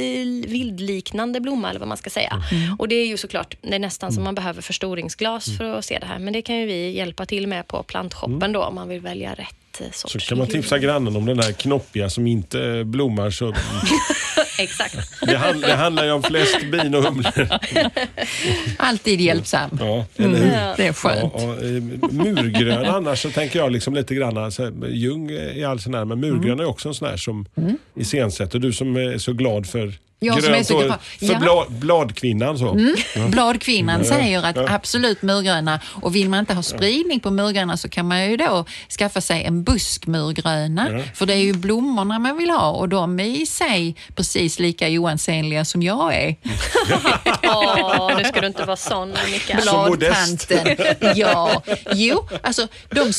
vildliknande 0.47 1.39
blomma 1.39 1.69
eller 1.69 1.79
vad 1.79 1.87
man 1.87 1.97
ska 1.97 2.09
säga. 2.09 2.43
Mm. 2.51 2.75
Och 2.79 2.87
det 2.87 2.95
är 2.95 3.07
ju 3.07 3.17
såklart, 3.17 3.55
det 3.61 3.75
är 3.75 3.79
nästan 3.79 4.11
som 4.11 4.23
man 4.23 4.35
behöver 4.35 4.61
förstoringsglas 4.61 5.57
för 5.57 5.63
att 5.63 5.85
se 5.85 5.99
det 5.99 6.05
här. 6.05 6.19
Men 6.19 6.33
det 6.33 6.41
kan 6.41 6.55
ju 6.55 6.65
vi 6.65 6.91
hjälpa 6.91 7.25
till 7.25 7.47
med 7.47 7.67
på 7.67 7.83
plantshoppen 7.83 8.51
då 8.51 8.63
om 8.63 8.75
man 8.75 8.89
vill 8.89 9.01
välja 9.01 9.33
rätt 9.33 9.81
eh, 9.81 9.87
Så 9.91 10.19
kan 10.19 10.37
man 10.37 10.47
tipsa 10.47 10.79
grannen 10.79 11.15
om 11.15 11.25
den 11.25 11.37
där 11.37 11.51
knoppiga 11.51 12.09
som 12.09 12.27
inte 12.27 12.83
blommar. 12.85 13.29
Så 13.29 13.53
Exakt. 14.63 14.97
det, 15.21 15.37
hand, 15.37 15.61
det 15.61 15.73
handlar 15.73 16.05
ju 16.05 16.11
om 16.11 16.23
flest 16.23 16.61
bin 16.71 16.95
och 16.95 17.03
humlor. 17.03 17.49
Alltid 18.77 19.21
hjälpsam. 19.21 19.69
Ja, 19.79 20.05
eller 20.17 20.37
hur? 20.37 20.53
Ja. 20.53 20.73
Det 20.77 20.87
är 20.87 20.93
skönt. 20.93 21.33
Ja, 21.37 21.43
och, 21.43 21.63
eh, 21.63 22.11
murgrön 22.11 22.85
annars 22.85 23.21
så 23.21 23.29
tänker 23.29 23.59
jag 23.59 23.71
liksom 23.71 23.93
lite 23.93 24.15
grann, 24.15 24.51
så 24.51 24.63
här, 24.63 24.87
Ljung 24.87 25.31
är 25.31 25.67
all 25.67 25.79
sån 25.79 25.93
här, 25.93 26.05
men 26.05 26.19
murgrön 26.19 26.59
är 26.59 26.65
också 26.65 26.87
en 26.89 26.95
sån 26.95 27.07
här 27.07 27.17
som 27.17 27.45
iscensätter. 27.95 28.59
Du 28.59 28.73
som 28.73 28.95
är 28.95 29.17
så 29.17 29.33
glad 29.33 29.67
för 29.67 29.93
Jag 30.23 30.43
som 30.43 30.53
är 30.53 30.63
så 30.63 30.77
glad. 30.79 30.99
för 31.19 31.25
Ja. 31.25 31.39
bla, 31.39 31.65
bladkvinnan. 31.69 32.57
Så. 32.57 32.77
Bladkvinnan 33.27 34.05
säger 34.05 34.43
att 34.45 34.55
Ja. 34.55 34.65
absolut 34.69 35.21
murgröna 35.21 35.79
och 36.01 36.15
vill 36.15 36.29
man 36.29 36.39
inte 36.39 36.53
ha 36.53 36.63
spridning 36.63 37.19
på 37.19 37.31
murgröna 37.31 37.77
så 37.77 37.89
kan 37.89 38.07
man 38.07 38.29
ju 38.29 38.37
då 38.37 38.65
skaffa 38.97 39.21
sig 39.21 39.43
en 39.43 39.63
buskmurgröna. 39.63 40.89
Ja. 40.91 41.03
För 41.15 41.25
det 41.25 41.33
är 41.33 41.37
ju 41.37 41.53
blommorna 41.53 42.19
man 42.19 42.37
vill 42.37 42.49
ha 42.49 42.71
och 42.71 42.89
de 42.89 43.19
är 43.19 43.23
i 43.41 43.45
sig 43.45 43.95
precis 44.15 44.59
lika 44.59 44.87
oansenliga 44.87 45.65
som 45.65 45.81
jag 45.83 46.15
är. 46.15 46.35
Åh, 47.55 48.17
nu 48.17 48.23
ska 48.23 48.41
du 48.41 48.47
inte 48.47 48.65
vara 48.65 48.77
sån 48.77 49.13
modest. 49.89 50.47
Bladtanten. 50.47 50.95
Ja, 51.15 51.61
jo, 51.91 52.27
alltså 52.43 52.67
de, 52.89 53.11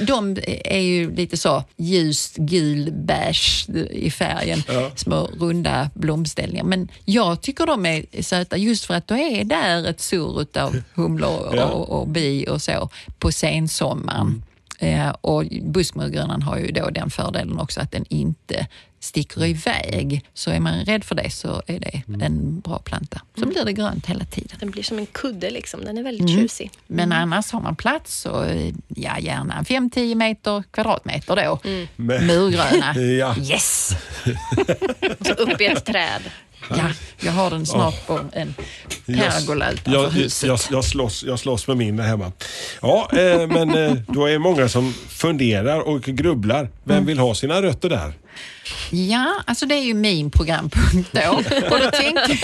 de 0.00 0.36
är 0.64 0.78
ju 0.80 1.14
lite 1.14 1.36
så 1.36 1.64
ljust 1.76 2.36
gul 2.36 2.92
beige 2.92 3.66
i 3.90 4.10
färgen. 4.10 4.62
Ja. 4.68 4.90
Små 4.96 5.30
runda 5.40 5.90
blomställningar. 5.94 6.64
Men 6.64 6.88
jag 7.04 7.40
tycker 7.40 7.66
de 7.66 7.86
är 7.86 8.22
söta 8.22 8.56
just 8.56 8.84
för 8.84 8.94
att 8.94 9.06
då 9.08 9.14
är 9.16 9.44
där 9.44 9.86
ett 9.88 10.00
surr 10.00 10.46
av 10.58 10.82
humlor 10.94 11.52
Ja. 11.56 11.64
och, 11.64 12.00
och 12.00 12.08
bi 12.08 12.46
och 12.48 12.62
så 12.62 12.88
på 13.18 13.32
sensommaren. 13.32 14.42
Eh, 14.82 15.08
och 15.20 15.44
buskmurgrönan 15.62 16.42
har 16.42 16.58
ju 16.58 16.66
då 16.72 16.90
den 16.90 17.10
fördelen 17.10 17.58
också 17.58 17.80
att 17.80 17.92
den 17.92 18.04
inte 18.08 18.66
sticker 19.00 19.44
iväg. 19.44 20.24
Så 20.34 20.50
är 20.50 20.60
man 20.60 20.84
rädd 20.84 21.04
för 21.04 21.14
det 21.14 21.30
så 21.30 21.62
är 21.66 21.80
det 21.80 22.02
en 22.24 22.60
bra 22.60 22.78
planta. 22.78 23.20
Så 23.38 23.46
blir 23.46 23.64
det 23.64 23.72
grönt 23.72 24.06
hela 24.06 24.24
tiden. 24.24 24.56
Den 24.60 24.70
blir 24.70 24.82
som 24.82 24.98
en 24.98 25.06
kudde 25.06 25.50
liksom. 25.50 25.84
Den 25.84 25.98
är 25.98 26.02
väldigt 26.02 26.28
tjusig. 26.30 26.70
Men 26.86 27.12
annars 27.12 27.52
har 27.52 27.60
man 27.60 27.76
plats 27.76 28.20
så 28.20 28.44
eh, 28.44 28.72
ja, 28.88 29.18
gärna 29.18 29.62
5-10 29.62 30.14
meter 30.14 30.62
kvadratmeter 30.70 31.36
då. 31.36 31.58
Men- 31.96 32.26
Murgröna. 32.26 32.94
Ja. 33.18 33.36
Yes! 33.38 33.92
Så 35.26 35.32
upp 35.32 35.60
i 35.60 35.66
ett 35.66 35.84
träd. 35.84 36.22
Ja, 36.76 36.90
jag 37.20 37.32
har 37.32 37.50
den 37.50 37.66
snart 37.66 38.06
på 38.06 38.20
en 38.32 38.54
pergola 39.06 39.70
utanför 39.70 39.92
jag, 40.02 40.08
huset. 40.10 40.48
jag, 40.48 40.58
jag, 40.70 40.84
slåss, 40.84 41.24
jag 41.26 41.38
slåss 41.38 41.68
med 41.68 41.76
min 41.76 41.96
där 41.96 42.04
hemma. 42.04 42.32
Ja, 42.82 43.08
eh, 43.12 43.46
men 43.46 43.74
eh, 43.74 43.92
då 44.08 44.26
är 44.26 44.38
många 44.38 44.68
som 44.68 44.92
funderar 45.08 45.80
och 45.80 46.02
grubblar. 46.02 46.68
Vem 46.84 46.96
Mm. 46.96 47.06
vill 47.06 47.18
ha 47.18 47.34
sina 47.34 47.62
rötter 47.62 47.88
där? 47.88 48.12
Ja, 48.90 49.42
alltså 49.46 49.66
det 49.66 49.74
är 49.74 49.82
ju 49.82 49.94
min 49.94 50.30
programpunkt 50.30 51.12
då. 51.12 51.30
Och 51.70 51.80
då 51.80 51.90
tänkte 51.90 52.38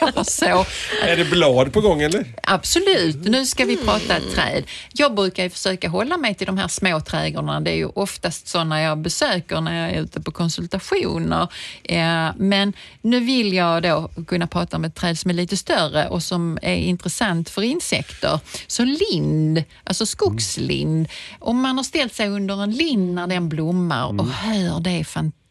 jag 0.00 0.26
så. 0.26 0.66
Är 1.02 1.16
det 1.16 1.24
blad 1.24 1.72
på 1.72 1.80
gång 1.80 2.02
eller? 2.02 2.24
Absolut, 2.42 3.24
nu 3.24 3.46
ska 3.46 3.64
vi 3.64 3.76
prata 3.76 4.20
träd. 4.34 4.64
Jag 4.92 5.14
brukar 5.14 5.42
ju 5.42 5.50
försöka 5.50 5.88
hålla 5.88 6.16
mig 6.16 6.34
till 6.34 6.46
de 6.46 6.58
här 6.58 6.68
små 6.68 7.00
trädgårdarna. 7.00 7.60
Det 7.60 7.70
är 7.70 7.76
ju 7.76 7.86
oftast 7.86 8.48
sådana 8.48 8.82
jag 8.82 8.98
besöker 8.98 9.60
när 9.60 9.82
jag 9.82 9.96
är 9.96 10.02
ute 10.02 10.20
på 10.20 10.30
konsultationer. 10.30 11.48
Eh, 11.84 12.28
Men 12.36 12.72
nu 13.02 13.20
vill 13.20 13.52
jag 13.52 13.82
då 13.82 14.10
kunna 14.26 14.46
prata 14.46 14.76
om 14.76 14.84
ett 14.84 14.94
träd 14.94 15.18
som 15.18 15.30
är 15.30 15.34
lite 15.34 15.56
större 15.56 16.08
och 16.08 16.22
som 16.22 16.58
är 16.62 16.76
intressant 16.76 17.50
för 17.50 17.62
insekter. 17.62 18.40
Så 18.66 18.84
lind, 18.84 19.64
alltså 19.84 20.06
skogslind. 20.06 21.08
Om 21.38 21.60
man 21.60 21.76
har 21.76 21.84
ställt 21.84 22.14
sig 22.14 22.28
under 22.28 22.62
en 22.62 22.70
lind 22.72 23.14
när 23.14 23.26
den 23.26 23.48
blommar 23.48 24.20
och 24.20 24.28
hör 24.28 24.80
det 24.80 25.04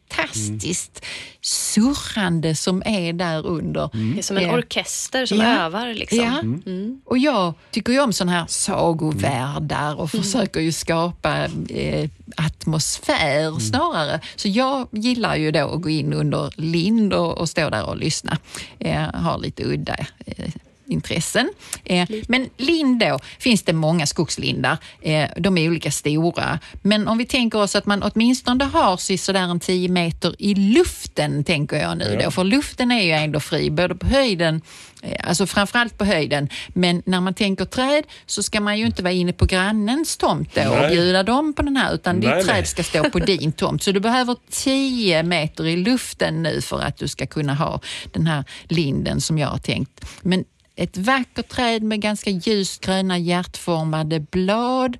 fantastiskt 0.10 1.06
surrande 1.42 2.56
som 2.56 2.84
är 2.86 3.14
där 3.14 3.46
under. 3.46 3.90
Det 3.94 4.20
är 4.20 4.24
som 4.24 4.38
en 4.38 4.50
orkester 4.50 5.26
som 5.26 5.38
ja. 5.38 5.66
övar. 5.66 5.94
Liksom. 5.94 6.64
Ja, 6.66 7.02
och 7.06 7.18
jag 7.18 7.54
tycker 7.72 7.94
ju 7.94 8.00
om 8.00 8.14
sådana 8.14 8.32
här 8.32 8.46
sagovärldar 8.48 10.00
och 10.00 10.12
försöker 10.12 10.60
ju 10.60 10.72
skapa 10.72 11.46
eh, 11.70 12.10
atmosfär 12.38 13.60
snarare. 13.60 14.20
Så 14.36 14.48
jag 14.48 14.88
gillar 14.92 15.36
ju 15.36 15.52
då 15.52 15.70
att 15.70 15.82
gå 15.82 15.90
in 15.90 16.14
under 16.14 16.54
lind 16.56 17.14
och, 17.14 17.38
och 17.38 17.50
stå 17.50 17.70
där 17.70 17.86
och 17.86 17.98
lyssna. 17.98 18.38
Eh, 18.80 19.14
har 19.14 19.38
lite 19.38 19.64
udda 19.64 19.96
eh, 20.26 20.52
intressen. 20.88 21.50
Eh, 21.84 22.10
men 22.28 22.50
lind 22.58 23.00
då, 23.00 23.20
finns 23.40 23.64
det 23.64 23.74
många 23.74 24.06
skogslindar. 24.06 24.78
Eh, 25.02 25.30
de 25.38 25.58
är 25.58 25.70
olika 25.70 25.92
stora. 25.92 26.60
Men 26.82 27.08
om 27.08 27.18
vi 27.18 27.26
tänker 27.26 27.60
oss 27.60 27.76
att 27.76 27.86
man 27.86 28.04
åtminstone 28.04 28.64
har 28.64 28.98
sig 28.98 29.18
sådär 29.18 29.42
en 29.42 29.60
10 29.60 29.90
meter 29.90 30.36
i 30.40 30.56
luften, 30.56 31.44
tänker 31.44 31.78
jag 31.78 31.98
nu 31.98 32.20
då. 32.24 32.32
För 32.32 32.44
luften 32.44 32.92
är 32.92 33.02
ju 33.02 33.12
ändå 33.12 33.40
fri, 33.40 33.70
både 33.70 33.96
på 33.96 34.08
höjden 34.08 34.62
eh, 35.02 35.28
Alltså 35.28 35.48
framförallt 35.48 35.98
på 35.98 36.06
höjden, 36.06 36.50
men 36.68 37.02
när 37.06 37.22
man 37.22 37.34
tänker 37.34 37.66
träd 37.66 38.04
så 38.26 38.44
ska 38.44 38.62
man 38.62 38.80
ju 38.80 38.86
inte 38.86 39.04
vara 39.04 39.14
inne 39.14 39.34
på 39.34 39.46
grannens 39.46 40.18
tomt 40.18 40.56
då 40.56 40.70
och 40.70 40.90
bjuda 40.90 41.24
dem 41.24 41.54
på 41.54 41.62
den 41.62 41.78
här, 41.78 41.94
utan 41.94 42.16
Nej, 42.16 42.38
ditt 42.38 42.46
träd 42.46 42.56
nej. 42.56 42.66
ska 42.66 42.84
stå 42.84 43.10
på 43.10 43.20
din 43.20 43.52
tomt. 43.52 43.84
Så 43.84 43.92
du 43.92 44.00
behöver 44.00 44.36
10 44.52 45.24
meter 45.24 45.68
i 45.68 45.78
luften 45.78 46.44
nu 46.44 46.62
för 46.62 46.80
att 46.80 46.98
du 46.98 47.08
ska 47.08 47.26
kunna 47.26 47.54
ha 47.54 47.82
den 48.12 48.28
här 48.28 48.44
linden 48.68 49.22
som 49.22 49.38
jag 49.38 49.48
har 49.48 49.58
tänkt. 49.58 50.06
Men 50.22 50.46
ett 50.78 50.98
vackert 50.98 51.48
träd 51.48 51.84
med 51.84 52.02
ganska 52.02 52.30
ljust 52.30 52.82
gröna 52.82 53.18
hjärtformade 53.18 54.20
blad 54.20 54.98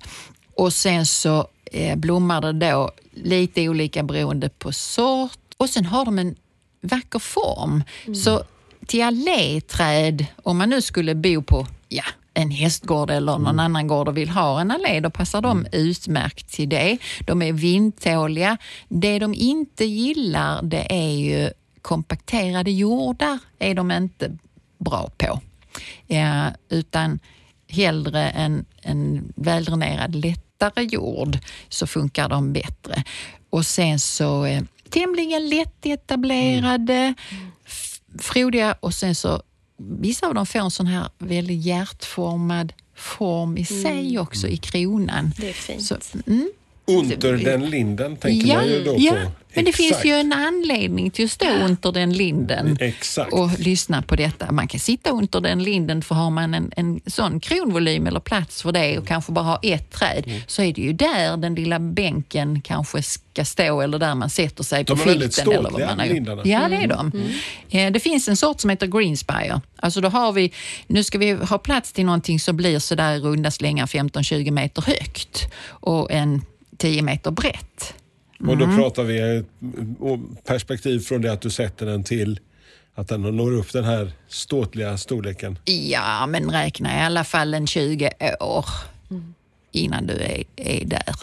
och 0.54 0.72
sen 0.72 1.06
så 1.06 1.48
eh, 1.72 1.96
blommar 1.96 2.40
det 2.40 2.52
då 2.52 2.90
lite 3.14 3.68
olika 3.68 4.02
beroende 4.02 4.48
på 4.48 4.72
sort 4.72 5.38
och 5.56 5.70
sen 5.70 5.84
har 5.84 6.04
de 6.04 6.18
en 6.18 6.36
vacker 6.80 7.18
form. 7.18 7.82
Så 8.14 8.42
till 8.86 9.02
alléträd, 9.02 10.26
om 10.42 10.58
man 10.58 10.70
nu 10.70 10.82
skulle 10.82 11.14
bo 11.14 11.42
på 11.42 11.66
ja, 11.88 12.04
en 12.34 12.50
hästgård 12.50 13.10
eller 13.10 13.38
någon 13.38 13.60
annan 13.60 13.86
gård 13.86 14.08
och 14.08 14.16
vill 14.16 14.28
ha 14.28 14.60
en 14.60 14.70
allé, 14.70 15.00
då 15.00 15.10
passar 15.10 15.40
de 15.40 15.66
utmärkt 15.72 16.52
till 16.52 16.68
det. 16.68 16.98
De 17.20 17.42
är 17.42 17.52
vindtåliga. 17.52 18.56
Det 18.88 19.18
de 19.18 19.34
inte 19.34 19.84
gillar 19.84 20.62
det 20.62 20.92
är 20.92 21.10
ju 21.10 21.50
kompakterade 21.82 22.70
jordar 22.70 23.38
är 23.58 23.74
de 23.74 23.90
inte 23.90 24.38
bra 24.78 25.10
på. 25.16 25.40
Eh, 26.08 26.46
utan 26.68 27.18
hellre 27.68 28.30
en, 28.30 28.64
en 28.82 29.32
väldränerad 29.36 30.14
lättare 30.14 30.84
jord 30.84 31.38
så 31.68 31.86
funkar 31.86 32.28
de 32.28 32.52
bättre. 32.52 33.04
Och 33.50 33.66
sen 33.66 33.98
så 34.00 34.44
eh, 34.44 34.62
tämligen 34.90 35.48
lättetablerade, 35.48 37.14
f- 37.66 38.00
frodiga 38.18 38.72
och 38.80 38.94
sen 38.94 39.14
så 39.14 39.42
vissa 40.00 40.26
av 40.26 40.34
dem 40.34 40.46
får 40.46 40.58
en 40.58 40.70
sån 40.70 40.86
här 40.86 41.08
väldigt 41.18 41.64
hjärtformad 41.64 42.72
form 42.96 43.58
i 43.58 43.64
sig 43.64 44.18
också 44.18 44.48
i 44.48 44.56
kronan. 44.56 45.32
Det 45.38 45.48
är 45.48 45.52
fint. 45.52 45.82
Så, 45.84 45.96
mm. 46.26 46.50
Under 46.88 47.32
den 47.44 47.70
linden 47.70 48.16
tänker 48.16 48.48
Ja, 48.48 48.54
man 48.54 48.66
ju 48.68 48.84
då 48.84 48.94
ja. 48.98 49.12
på. 49.12 49.30
men 49.54 49.64
det 49.64 49.72
finns 49.72 49.90
Exakt. 49.90 50.06
ju 50.06 50.12
en 50.12 50.32
anledning 50.32 51.10
till 51.10 51.24
att 51.24 51.30
stå 51.30 51.46
under 51.50 51.92
den 51.92 52.12
linden 52.12 52.76
Exakt. 52.80 53.32
och 53.32 53.58
lyssna 53.58 54.02
på 54.02 54.16
detta. 54.16 54.52
Man 54.52 54.68
kan 54.68 54.80
sitta 54.80 55.10
under 55.10 55.40
den 55.40 55.62
linden 55.62 56.02
för 56.02 56.14
har 56.14 56.30
man 56.30 56.54
en, 56.54 56.72
en 56.76 57.00
sån 57.06 57.40
kronvolym 57.40 58.06
eller 58.06 58.20
plats 58.20 58.62
för 58.62 58.72
det 58.72 58.98
och 58.98 59.06
kanske 59.06 59.32
bara 59.32 59.44
ha 59.44 59.58
ett 59.62 59.90
träd 59.90 60.24
Mm. 60.26 60.40
så 60.46 60.62
är 60.62 60.72
det 60.72 60.80
ju 60.82 60.92
där 60.92 61.36
den 61.36 61.54
lilla 61.54 61.78
bänken 61.78 62.60
kanske 62.60 63.02
ska 63.02 63.44
stå 63.44 63.80
eller 63.80 63.98
där 63.98 64.14
man 64.14 64.30
sätter 64.30 64.64
sig 64.64 64.84
på 64.84 64.94
De 64.94 65.00
är 65.00 65.06
väldigt 65.06 65.34
filten. 65.34 65.52
Eller 65.52 65.62
vad 65.62 65.70
ståtliga, 65.72 65.86
man 65.88 65.98
har 65.98 66.06
gjort. 66.06 66.14
lindarna. 66.14 66.42
Ja, 66.44 66.68
det 66.68 66.76
är 66.76 66.88
de. 66.88 67.12
Eh, 67.70 67.92
Det 67.92 68.00
finns 68.00 68.28
en 68.28 68.36
sort 68.36 68.60
som 68.60 68.70
heter 68.70 68.86
Greenspire. 68.86 69.60
Alltså 69.76 70.00
då 70.00 70.08
har 70.08 70.32
vi, 70.32 70.52
nu 70.86 71.04
ska 71.04 71.18
vi 71.18 71.32
ha 71.32 71.58
plats 71.58 71.92
till 71.92 72.04
någonting 72.04 72.40
som 72.40 72.56
blir 72.56 72.78
sådär 72.78 73.18
runda 73.20 73.50
slängar 73.50 73.86
15-20 73.86 74.50
meter 74.50 74.82
högt 74.82 75.48
och 75.68 76.12
en 76.12 76.42
10 76.78 77.02
meter 77.02 77.30
brett. 77.30 77.94
Och 78.40 78.56
då 78.58 78.64
Mm. 78.64 78.76
pratar 78.76 79.02
vi 79.02 79.36
eh, 79.36 79.42
perspektiv 80.46 81.00
från 81.00 81.22
det 81.22 81.32
att 81.32 81.40
du 81.40 81.50
sätter 81.50 81.86
den 81.86 82.04
till 82.04 82.40
att 82.94 83.08
den 83.08 83.22
når 83.22 83.52
upp 83.52 83.72
den 83.72 83.84
här 83.84 84.12
ståtliga 84.28 84.98
storleken. 84.98 85.58
Ja, 85.64 86.26
men 86.26 86.50
räkna 86.50 86.98
i 86.98 87.00
alla 87.02 87.24
fall 87.24 87.54
en 87.54 87.66
20 87.66 88.10
år 88.40 88.64
innan 89.72 90.06
du 90.06 90.12
är, 90.12 90.44
är 90.56 90.84
där. 90.84 91.14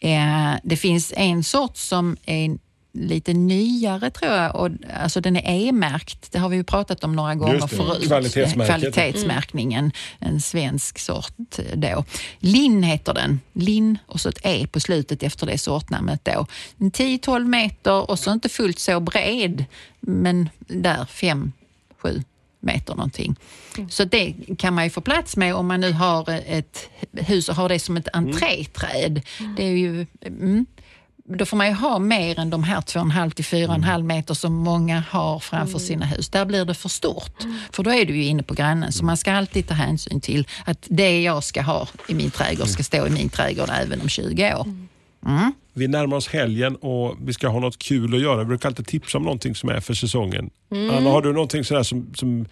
Eh, 0.00 0.58
det 0.64 0.76
finns 0.76 1.12
en 1.16 1.44
sort 1.44 1.76
som 1.76 2.16
är 2.26 2.58
lite 2.94 3.32
nyare 3.32 4.10
tror 4.10 4.32
jag. 4.32 4.56
Och, 4.56 4.70
alltså 4.94 5.20
den 5.20 5.36
är 5.36 5.42
E-märkt. 5.46 6.32
Det 6.32 6.38
har 6.38 6.48
vi 6.48 6.56
ju 6.56 6.64
pratat 6.64 7.04
om 7.04 7.16
några 7.16 7.34
gånger 7.34 7.54
Just 7.54 7.70
det, 7.70 7.76
förut. 7.76 8.06
kvalitetsmärket. 8.06 8.80
Kvalitetsmärkningen. 8.80 9.92
En 10.18 10.40
svensk 10.40 10.98
sort 10.98 11.32
då. 11.74 12.04
Linn 12.38 12.82
heter 12.82 13.14
den. 13.14 13.40
Linn 13.52 13.98
och 14.06 14.20
så 14.20 14.28
ett 14.28 14.40
E 14.44 14.66
på 14.72 14.80
slutet 14.80 15.22
efter 15.22 15.46
det 15.46 15.58
sortnamnet 15.58 16.20
då. 16.24 16.46
En 16.78 16.90
10-12 16.90 17.44
meter 17.44 18.10
och 18.10 18.18
så 18.18 18.32
inte 18.32 18.48
fullt 18.48 18.78
så 18.78 19.00
bred, 19.00 19.64
men 20.00 20.48
där 20.58 21.04
5-7 21.04 21.52
meter 22.60 22.94
någonting. 22.94 23.36
Så 23.90 24.04
det 24.04 24.34
kan 24.58 24.74
man 24.74 24.84
ju 24.84 24.90
få 24.90 25.00
plats 25.00 25.36
med 25.36 25.54
om 25.54 25.66
man 25.66 25.80
nu 25.80 25.92
har 25.92 26.30
ett 26.30 26.88
hus 27.12 27.48
och 27.48 27.54
har 27.54 27.68
det 27.68 27.78
som 27.78 27.96
ett 27.96 28.08
entréträd. 28.12 29.22
Det 29.56 29.64
är 29.64 29.76
ju... 29.76 30.06
Mm. 30.26 30.66
Då 31.28 31.46
får 31.46 31.56
man 31.56 31.66
ju 31.66 31.72
ha 31.72 31.98
mer 31.98 32.38
än 32.38 32.50
de 32.50 32.64
här 32.64 32.80
2,5 32.80 33.30
till 33.30 33.44
4,5 33.44 34.02
meter 34.02 34.34
som 34.34 34.54
många 34.54 35.04
har 35.10 35.38
framför 35.38 35.78
sina 35.78 36.06
hus. 36.06 36.28
Där 36.28 36.44
blir 36.44 36.64
det 36.64 36.74
för 36.74 36.88
stort. 36.88 37.46
För 37.72 37.82
då 37.82 37.92
är 37.92 38.04
du 38.04 38.16
ju 38.16 38.24
inne 38.24 38.42
på 38.42 38.54
grannen. 38.54 38.92
Så 38.92 39.04
man 39.04 39.16
ska 39.16 39.32
alltid 39.32 39.68
ta 39.68 39.74
hänsyn 39.74 40.20
till 40.20 40.48
att 40.64 40.86
det 40.90 41.22
jag 41.22 41.44
ska 41.44 41.62
ha 41.62 41.88
i 42.08 42.14
min 42.14 42.30
trädgård 42.30 42.68
ska 42.68 42.82
stå 42.82 43.06
i 43.06 43.10
min 43.10 43.28
trädgård 43.28 43.68
även 43.72 44.00
om 44.00 44.08
20 44.08 44.54
år. 44.54 44.66
Vi 45.72 45.88
närmar 45.88 46.16
oss 46.16 46.28
helgen 46.28 46.76
och 46.76 47.16
vi 47.24 47.32
ska 47.32 47.48
ha 47.48 47.60
något 47.60 47.78
kul 47.78 48.14
att 48.14 48.20
göra. 48.20 48.38
Vi 48.38 48.44
brukar 48.44 48.68
alltid 48.68 48.86
tipsa 48.86 49.18
om 49.18 49.24
någonting 49.24 49.54
som 49.54 49.68
är 49.68 49.80
för 49.80 49.94
säsongen. 49.94 50.50
Anna, 50.70 51.10
har 51.10 51.22
du 51.22 51.32
någonting 51.32 51.64
sådär 51.64 51.82
som, 51.82 52.14
som, 52.14 52.46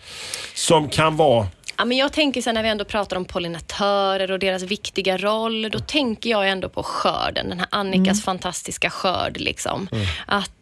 som 0.54 0.88
kan 0.88 1.16
vara 1.16 1.46
Ja, 1.76 1.85
men 1.85 1.96
jag 1.96 2.12
tänker 2.12 2.42
sen 2.42 2.54
när 2.54 2.62
vi 2.62 2.68
ändå 2.68 2.85
pratar 2.85 3.16
om 3.16 3.24
pollinatörer 3.24 4.30
och 4.30 4.38
deras 4.38 4.62
viktiga 4.62 5.16
roll, 5.16 5.68
då 5.72 5.78
tänker 5.78 6.30
jag 6.30 6.48
ändå 6.48 6.68
på 6.68 6.82
skörden, 6.82 7.48
den 7.48 7.58
här 7.58 7.68
Annikas 7.70 8.22
fantastiska 8.22 8.90
skörd. 8.90 9.40
Liksom. 9.40 9.88
Att 10.26 10.50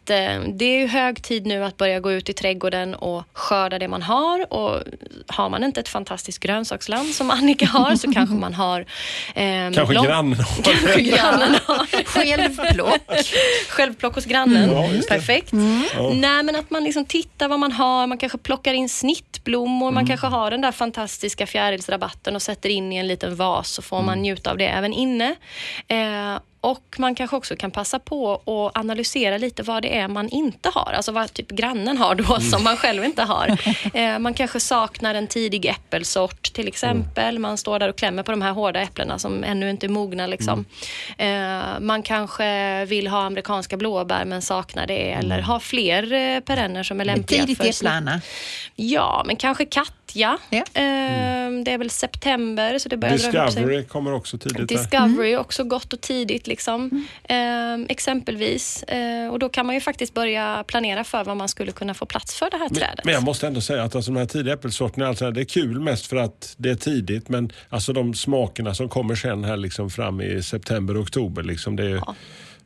Det 0.57 0.65
är 0.65 0.79
ju 0.79 0.87
hög 0.87 1.23
tid 1.23 1.45
nu 1.45 1.63
att 1.63 1.77
börja 1.77 1.99
gå 1.99 2.11
ut 2.11 2.29
i 2.29 2.33
trädgården 2.33 2.95
och 2.95 3.23
skörda 3.33 3.79
det 3.79 3.87
man 3.87 4.01
har. 4.01 4.53
Och 4.53 4.83
har 5.27 5.49
man 5.49 5.63
inte 5.63 5.79
ett 5.79 5.89
fantastiskt 5.89 6.39
grönsaksland 6.39 7.09
som 7.09 7.31
Annika 7.31 7.65
har 7.65 7.95
så 7.95 8.11
kanske 8.13 8.35
man 8.35 8.53
har... 8.53 8.79
Eh, 9.35 9.71
Kanske 9.73 9.93
lång- 9.93 10.05
grannen 10.05 10.39
har 10.39 10.63
Kanske 10.63 11.01
grannen 11.01 11.55
har. 11.65 12.03
Självplock. 12.05 13.01
Självplock 13.69 14.15
hos 14.15 14.25
grannen. 14.25 14.71
Ja, 14.71 14.87
just 14.87 15.09
det. 15.09 15.15
Perfekt. 15.15 15.49
Nej, 16.13 16.43
men 16.43 16.55
att 16.55 16.69
man 16.69 16.83
liksom 16.83 17.05
tittar 17.05 17.47
vad 17.47 17.59
man 17.59 17.71
har. 17.71 18.07
Man 18.07 18.17
kanske 18.17 18.37
plockar 18.37 18.73
in 18.73 18.89
snittblommor. 18.89 19.91
Man 19.91 20.07
kanske 20.07 20.27
har 20.27 20.51
den 20.51 20.61
där 20.61 20.71
fantastiska 20.71 21.47
fjärilsrabatten 21.47 22.35
och 22.35 22.41
sätter 22.41 22.69
in 22.69 22.93
i 22.93 22.97
en 22.97 23.07
liten 23.07 23.35
vas 23.35 23.69
så 23.69 23.81
får 23.81 24.01
man 24.01 24.19
njuta 24.21 24.51
av 24.51 24.57
det 24.57 24.67
även 24.67 24.93
inne. 24.93 25.35
Eh, 25.87 26.37
och 26.61 26.95
man 26.97 27.15
kanske 27.15 27.35
också 27.35 27.55
kan 27.55 27.71
passa 27.71 27.99
på 27.99 28.33
att 28.33 28.77
analysera 28.77 29.37
lite 29.37 29.63
vad 29.63 29.83
det 29.83 29.97
är 29.97 30.07
man 30.07 30.29
inte 30.29 30.69
har. 30.73 30.93
Alltså 30.95 31.11
vad 31.11 31.33
typ 31.33 31.51
grannen 31.51 31.97
har 31.97 32.15
då 32.15 32.39
som 32.51 32.63
man 32.63 32.77
själv 32.77 33.03
inte 33.03 33.23
har. 33.23 33.57
Eh, 33.93 34.19
man 34.19 34.33
kanske 34.33 34.59
saknar 34.59 35.15
en 35.15 35.27
tidig 35.27 35.65
äppelsort 35.65 36.53
till 36.53 36.67
exempel. 36.67 37.39
Man 37.39 37.57
står 37.57 37.79
där 37.79 37.89
och 37.89 37.95
klämmer 37.95 38.23
på 38.23 38.31
de 38.31 38.41
här 38.41 38.51
hårda 38.51 38.81
äpplena 38.81 39.19
som 39.19 39.43
ännu 39.43 39.69
inte 39.69 39.85
är 39.85 39.89
mogna. 39.89 40.27
Liksom. 40.27 40.65
Eh, 41.17 41.79
man 41.79 42.03
kanske 42.03 42.85
vill 42.85 43.07
ha 43.07 43.23
amerikanska 43.23 43.77
blåbär 43.77 44.25
men 44.25 44.41
saknar 44.41 44.87
det. 44.87 45.11
Eller 45.11 45.41
har 45.41 45.59
fler 45.59 46.13
eh, 46.13 46.39
perenner 46.39 46.83
som 46.83 47.01
är 47.01 47.05
lämpliga 47.05 47.45
Tidigt 47.45 47.75
äpple, 47.75 47.89
Anna. 47.89 48.21
Ja, 48.75 49.23
men 49.25 49.35
kanske 49.35 49.65
ja. 50.15 50.37
Ja. 50.49 50.63
Ehm, 50.73 51.63
Det 51.63 51.71
är 51.71 51.77
väl 51.77 51.89
september 51.89 52.77
så 52.79 52.89
det 52.89 52.97
börjar. 52.97 53.17
Discovery 53.17 53.83
kommer 53.83 54.13
också 54.13 54.37
tidigt. 54.37 54.67
Discovery 54.69 55.35
också 55.35 55.63
gott 55.63 55.93
och 55.93 56.01
tidigt 56.01 56.47
liksom. 56.47 57.05
Ehm, 57.23 57.85
exempelvis. 57.89 58.83
Ehm, 58.87 59.29
och 59.31 59.39
då 59.39 59.49
kan 59.49 59.65
man 59.65 59.75
ju 59.75 59.81
faktiskt 59.81 60.13
börja 60.13 60.63
planera 60.67 61.03
för 61.03 61.23
vad 61.23 61.37
man 61.37 61.49
skulle 61.49 61.71
kunna 61.71 61.93
få 61.93 62.05
plats 62.05 62.35
för 62.35 62.49
det 62.51 62.57
här 62.57 62.69
Men, 62.69 62.75
trädet. 62.79 63.05
men 63.05 63.13
jag 63.13 63.23
måste 63.23 63.47
ändå 63.47 63.61
säga 63.61 63.83
att 63.83 63.95
alltså, 63.95 64.11
de 64.11 64.17
här 64.19 64.25
tidiga 64.25 64.53
äppelsorterna, 64.53 65.07
alltså, 65.07 65.31
det 65.31 65.41
är 65.41 65.45
kul 65.45 65.79
mest 65.79 66.05
för 66.07 66.15
att 66.17 66.53
det 66.57 66.69
är 66.69 66.75
tidigt. 66.75 67.29
Men 67.29 67.51
alltså 67.69 67.93
de 67.93 68.13
smakerna 68.13 68.73
som 68.75 68.89
kommer 68.89 69.15
sen 69.15 69.43
här 69.43 69.57
liksom 69.57 69.89
fram 69.89 70.21
i 70.21 70.43
september 70.43 70.95
och 70.97 71.01
oktober, 71.03 71.43
liksom, 71.43 71.75
det 71.75 71.83
är 71.85 71.95
Ja. 71.95 72.15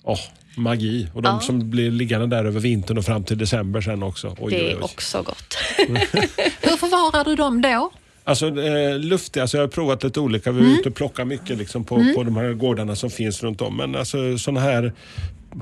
åh, 0.04 0.20
magi. 0.58 1.08
Och 1.14 1.22
de 1.22 1.34
Ja. 1.36 1.40
som 1.40 1.70
blir 1.70 1.92
liggande 1.92 2.36
där 2.36 2.46
över 2.46 2.60
vintern 2.60 2.98
och 2.98 3.06
fram 3.06 3.24
till 3.24 3.38
december 3.38 3.82
sen 3.82 4.04
också. 4.04 4.36
Oj, 4.40 4.54
det 4.54 4.62
oj, 4.62 4.72
är 4.72 4.76
oj. 4.78 4.82
också 4.82 5.22
gott. 5.22 5.58
Hur 6.76 6.80
förvarar 6.80 7.24
du 7.24 7.36
dem 7.36 7.62
då? 7.62 7.92
Alltså 8.24 8.48
eh, 8.62 9.00
luftiga, 9.00 9.44
alltså 9.44 9.58
jag 9.58 9.64
har 9.64 9.68
provat 9.68 10.04
lite 10.04 10.20
olika. 10.20 10.52
Vi 10.52 10.74
är 10.74 10.80
ute 10.80 10.90
och 10.90 10.96
plockar 10.96 11.26
mycket 11.26 11.58
liksom, 11.58 11.84
på, 11.84 11.96
på 12.16 12.24
de 12.24 12.36
här 12.36 12.54
gårdarna 12.54 12.96
som 12.96 13.10
finns 13.10 13.44
runt 13.44 13.62
om. 13.62 13.78
Men 13.78 13.96
alltså 13.96 14.38
sådana 14.38 14.60
här 14.60 14.94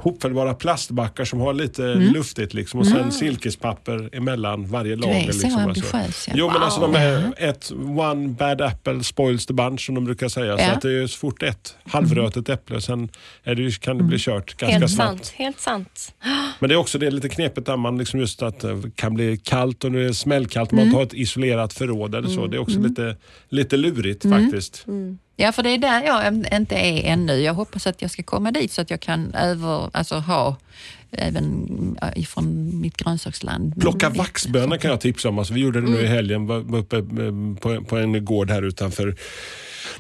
hopfällbara 0.02 0.54
plastbackar 0.54 1.26
som 1.26 1.40
har 1.40 1.54
lite 1.54 1.82
luftigt 1.96 2.54
liksom, 2.54 2.80
och 2.80 2.88
sen 2.88 3.12
silkespapper 3.12 4.10
emellan 4.16 4.66
varje 4.68 4.96
lager. 4.96 5.16
är 5.16 5.32
så 5.32 5.42
liksom, 5.44 5.62
ambitiös, 5.62 5.94
alltså. 5.94 6.32
Jo 6.36 6.48
men 6.48 6.62
alltså 6.62 6.80
de 6.82 6.96
är 6.96 7.34
ett 7.38 7.72
one 8.00 8.28
bad 8.28 8.62
apple 8.62 9.04
spoils 9.04 9.46
the 9.46 9.54
bunch 9.54 9.86
som 9.86 9.96
de 9.96 10.06
brukar 10.06 10.28
säga. 10.30 10.58
Så 10.58 10.64
Ja. 10.64 10.72
att 10.72 10.82
det 10.82 10.92
är 11.04 11.08
så 11.08 11.18
fort 11.18 11.44
ett 11.44 11.76
halvrötet 11.84 12.50
äpple 12.50 12.82
sen 12.82 13.10
är 13.44 13.56
det, 13.56 13.80
kan 13.80 13.98
det 13.98 14.04
bli 14.04 14.18
kört 14.20 14.58
ganska 14.58 14.80
Helt 14.80 14.92
snabbt. 14.92 15.26
sant. 15.26 15.34
Helt 15.38 15.60
sant. 15.60 16.14
Men 16.60 16.70
det 16.70 16.76
är 16.76 16.78
också 16.80 16.98
det 17.00 17.08
är 17.08 17.12
lite 17.12 17.30
knepigt 17.30 17.68
där 17.68 17.78
man 17.78 17.98
liksom 17.98 18.20
just 18.20 18.42
att 18.42 18.60
det 18.60 18.82
kan 18.96 19.14
bli 19.14 19.38
kallt 19.38 19.84
och 19.84 19.92
nu 19.92 20.04
är 20.04 20.08
det 20.08 20.14
smällkallt. 20.14 20.72
Man 20.72 20.92
tar 20.92 21.04
ett 21.04 21.14
isolerat 21.14 21.74
förråd 21.74 22.16
eller 22.16 22.30
så. 22.30 22.48
Det 22.48 22.58
är 22.58 22.62
också 22.62 22.80
lite, 22.80 23.16
lite 23.50 23.78
lurigt 23.78 24.30
faktiskt. 24.30 24.86
Ja, 25.36 25.52
för 25.52 25.64
det 25.64 25.70
är 25.70 25.78
där 25.78 26.04
jag 26.04 26.46
inte 26.54 26.76
är 26.76 27.12
ännu. 27.12 27.34
Jag 27.42 27.54
hoppas 27.54 27.88
att 27.88 28.02
jag 28.02 28.12
ska 28.12 28.24
komma 28.24 28.52
dit 28.52 28.72
så 28.72 28.82
att 28.82 28.90
jag 28.90 29.00
kan 29.00 29.34
över, 29.34 29.90
alltså, 29.94 30.16
ha 30.16 30.58
även 31.12 31.98
äh, 32.02 32.22
ifrån 32.22 32.72
mitt 32.82 32.98
grönsaksland. 32.98 33.82
Plocka 33.82 34.06
Mm. 34.06 34.18
vaxbönor 34.18 34.78
kan 34.78 34.92
jag 34.92 35.02
tipsa 35.02 35.30
om. 35.30 35.40
Alltså, 35.40 35.54
vi 35.54 35.60
gjorde 35.62 35.82
det 35.82 35.88
nu 35.90 36.02
i 36.02 36.08
helgen 36.08 36.48
var, 36.48 36.60
var 36.60 36.80
uppe 36.80 36.98
eh, 36.98 37.04
på, 37.62 37.84
på 37.86 37.98
en 37.98 38.26
gård 38.26 38.50
här 38.50 38.62
utanför 38.62 39.16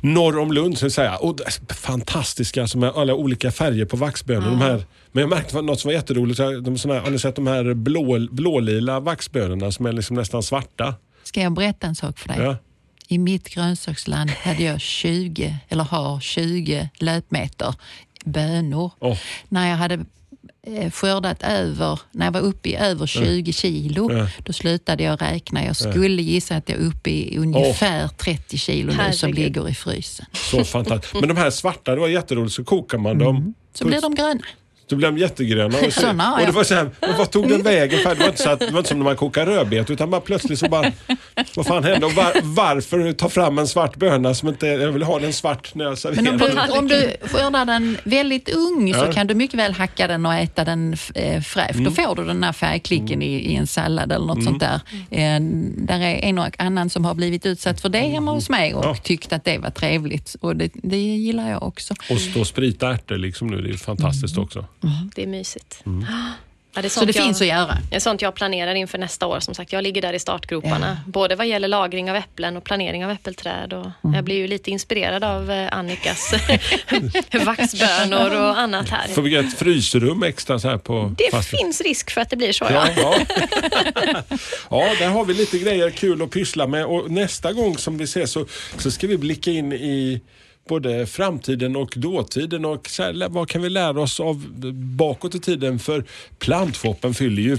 norr 0.01 0.39
om 0.39 0.51
Lund. 0.51 0.77
Så 0.77 0.85
att 0.85 0.93
säga. 0.93 1.15
Och, 1.15 1.39
fantastiska 1.69 2.67
som 2.67 2.83
är 2.83 3.01
alla 3.01 3.13
olika 3.13 3.51
färger 3.51 3.85
på 3.85 3.97
vaxbönor. 3.97 4.45
De 4.49 4.61
här, 4.61 4.83
men 5.11 5.21
jag 5.21 5.29
märkte 5.29 5.61
något 5.61 5.79
som 5.79 5.89
var 5.89 5.93
jätteroligt. 5.93 6.39
De, 6.65 6.77
såna 6.77 6.93
här, 6.93 7.01
har 7.01 7.11
ni 7.11 7.19
sett 7.19 7.35
de 7.35 7.47
här 7.47 7.73
blå, 7.73 8.27
blålila 8.31 8.99
vaxbönorna 8.99 9.71
som 9.71 9.85
är 9.85 9.91
liksom 9.93 10.15
nästan 10.15 10.43
svarta? 10.43 10.95
Ska 11.23 11.41
jag 11.41 11.53
berätta 11.53 11.87
en 11.87 11.95
sak 11.95 12.19
för 12.19 12.27
dig? 12.27 12.37
Ja. 12.39 12.55
I 13.07 13.17
mitt 13.17 13.49
grönsaksland 13.49 14.29
hade 14.29 14.63
jag 14.63 14.81
20, 14.81 15.55
eller 15.69 15.83
har 15.83 16.19
20 16.19 16.89
löpmeter 16.99 17.75
bönor. 18.25 18.91
Åh. 18.99 19.17
När 19.49 19.69
jag 19.69 19.77
hade 19.77 20.05
eh, 20.67 20.91
skördat 20.91 21.43
över, 21.43 21.99
när 22.11 22.25
jag 22.25 22.31
var 22.31 22.39
uppe 22.41 22.69
i 22.69 22.75
över 22.75 23.05
20 23.07 23.53
kilo, 23.53 24.11
Ja. 24.13 24.27
då 24.43 24.53
slutade 24.53 25.03
jag 25.03 25.21
räkna. 25.21 25.65
Jag 25.65 25.75
skulle 25.75 26.21
gissa 26.21 26.55
att 26.55 26.69
jag 26.69 26.79
är 26.79 26.83
uppe 26.85 27.09
i 27.09 27.37
ungefär 27.37 28.07
30 28.07 28.57
kilo 28.57 28.93
nu 29.07 29.13
som 29.13 29.33
ligger 29.33 29.69
i 29.69 29.73
frysen. 29.75 30.25
Så 30.33 30.63
fantastiskt. 30.63 31.13
Men 31.13 31.27
de 31.27 31.37
här 31.37 31.49
svarta, 31.49 31.95
det 31.95 32.01
var 32.01 32.07
jätteroligt. 32.07 32.53
Så 32.55 32.63
kokar 32.63 32.97
man 32.97 33.17
dem. 33.17 33.53
Så 33.73 33.85
blir 33.85 34.01
de 34.01 34.15
gröna. 34.15 34.41
Då 34.87 34.95
blev 34.95 35.11
de 35.13 35.17
jättegröna. 35.21 35.77
Och, 35.77 35.83
så, 35.93 36.01
Såna 36.01 36.23
har 36.23 36.31
och 36.33 36.39
det 36.39 36.45
jag. 36.45 36.51
var 36.53 36.63
så 36.63 36.75
här, 36.75 36.89
men 37.01 37.17
vad 37.17 37.31
tog 37.31 37.49
den 37.49 37.63
vägen? 37.73 37.99
För 37.99 38.09
det, 38.15 38.19
var 38.21 38.27
inte 38.27 38.41
så 38.43 38.49
att, 38.49 38.59
det 38.59 38.71
var 38.71 38.77
inte 38.79 38.89
som 38.89 38.97
när 38.97 39.03
man 39.03 39.15
kokar 39.15 39.45
rödbet 39.45 39.89
utan 39.89 40.09
bara 40.09 40.21
plötsligt 40.21 40.59
så 40.59 40.69
bara, 40.69 40.91
vad 41.55 41.65
fan 41.67 41.83
hände? 41.83 42.05
Och 42.05 42.11
var, 42.11 42.31
varför 42.43 43.13
ta 43.13 43.29
fram 43.29 43.57
en 43.57 43.67
svart 43.67 43.95
böna 43.95 44.33
som 44.33 44.49
inte, 44.49 44.67
jag 44.67 44.91
vill 44.91 45.03
ha 45.03 45.19
den 45.19 45.33
svart 45.33 45.75
när 45.75 45.85
jag 45.85 45.97
Men 46.03 46.27
om 46.27 46.39
serverar. 46.39 46.67
du, 46.67 46.73
om 46.79 46.87
du 46.87 47.15
skördar 47.27 47.65
den 47.65 47.97
väldigt 48.03 48.49
ung 48.49 48.87
Ja. 48.87 49.05
så 49.05 49.11
kan 49.13 49.27
du 49.27 49.33
mycket 49.35 49.59
väl 49.59 49.73
hacka 49.73 50.07
den 50.07 50.25
och 50.25 50.33
äta 50.33 50.63
den 50.63 50.95
eh, 51.15 51.41
fräsch. 51.41 51.71
Mm. 51.71 51.83
Då 51.83 51.91
får 51.91 52.15
du 52.15 52.25
den 52.25 52.43
här 52.43 52.53
färgklicken 52.53 53.21
i, 53.21 53.25
i 53.35 53.55
en 53.55 53.67
sallad 53.67 54.11
eller 54.11 54.25
något 54.25 54.43
sånt 54.43 54.59
där. 54.59 54.79
Eh, 55.11 55.39
där 55.77 55.99
är 55.99 56.15
en 56.23 56.39
och 56.39 56.55
annan 56.59 56.89
som 56.89 57.05
har 57.05 57.13
blivit 57.13 57.45
utsatt 57.45 57.81
för 57.81 57.89
det 57.89 57.99
hemma 57.99 58.31
hos 58.31 58.49
mig 58.49 58.73
och 58.73 58.85
Ja. 58.85 58.95
tyckt 58.95 59.33
att 59.33 59.45
det 59.45 59.57
var 59.57 59.69
trevligt. 59.69 60.35
Och 60.41 60.55
det, 60.55 60.69
det 60.73 60.97
gillar 60.97 61.49
jag 61.49 61.63
också. 61.63 61.93
Och 62.09 62.19
stå 62.19 62.39
och 62.39 62.47
sprita 62.47 62.89
ärtor 62.93 63.17
liksom 63.17 63.47
nu, 63.47 63.61
det 63.61 63.69
är 63.69 63.77
fantastiskt 63.77 64.37
också. 64.37 64.65
Det 65.15 65.23
är 65.23 65.27
mysigt. 65.27 65.81
Mm. 65.85 66.05
Ja, 66.75 66.81
det 66.81 66.87
är 66.87 66.89
Så 66.89 67.05
det 67.05 67.15
jag, 67.15 67.25
finns 67.25 67.41
att 67.41 67.47
göra. 67.47 67.77
Det 67.89 67.95
är 67.95 67.99
sånt 67.99 68.21
jag 68.21 68.35
planerar 68.35 68.75
inför 68.75 68.97
nästa 68.97 69.27
år. 69.27 69.39
Som 69.39 69.53
sagt, 69.55 69.73
jag 69.73 69.83
ligger 69.83 70.01
där 70.01 70.13
i 70.13 70.19
startgroparna. 70.19 70.97
Både 71.07 71.35
vad 71.35 71.47
gäller 71.47 71.67
lagring 71.67 72.09
av 72.09 72.15
äpplen 72.15 72.57
och 72.57 72.63
planering 72.63 73.05
av 73.05 73.11
äppelträd. 73.11 73.73
Och 73.73 73.85
Mm. 74.03 74.15
Jag 74.15 74.23
blir 74.23 74.35
ju 74.35 74.47
lite 74.47 74.71
inspirerad 74.71 75.23
av 75.23 75.51
eh, 75.51 75.67
Annikas 75.71 76.33
vaxbönor 77.45 78.35
och 78.41 78.59
annat 78.59 78.89
här. 78.89 79.07
Får 79.07 79.21
vi 79.21 79.35
ett 79.35 79.57
frysrum 79.59 80.23
extra 80.23 80.59
så 80.59 80.69
här 80.69 80.77
på 80.77 81.15
Det 81.17 81.31
fast- 81.31 81.49
finns 81.49 81.81
risk 81.81 82.11
för 82.11 82.21
att 82.21 82.29
det 82.29 82.35
blir 82.35 82.51
så, 82.53 82.65
Ja, 82.69 82.87
ja. 82.97 83.15
ja. 83.15 84.23
ja, 84.69 84.93
där 84.99 85.07
har 85.09 85.25
vi 85.25 85.33
lite 85.33 85.57
grejer 85.59 85.89
kul 85.89 86.21
att 86.21 86.29
pyssla 86.31 86.67
med 86.67 86.85
och 86.85 87.11
nästa 87.11 87.53
gång 87.53 87.77
som 87.77 87.97
vi 87.97 88.03
ses 88.03 88.31
så, 88.31 88.45
så 88.77 88.91
ska 88.91 89.07
vi 89.07 89.17
blicka 89.17 89.51
in 89.51 89.73
i 89.73 90.21
både 90.67 91.05
framtiden 91.05 91.75
och 91.75 91.93
dåtiden 91.95 92.65
och 92.65 92.89
så 92.89 93.03
här, 93.03 93.29
vad 93.29 93.49
kan 93.49 93.61
vi 93.61 93.69
lära 93.69 94.01
oss 94.01 94.19
av 94.19 94.47
bakåt 94.97 95.35
i 95.35 95.39
tiden? 95.39 95.79
För 95.79 96.05
plantfoppen 96.39 97.13
fyller 97.13 97.41
ju 97.41 97.57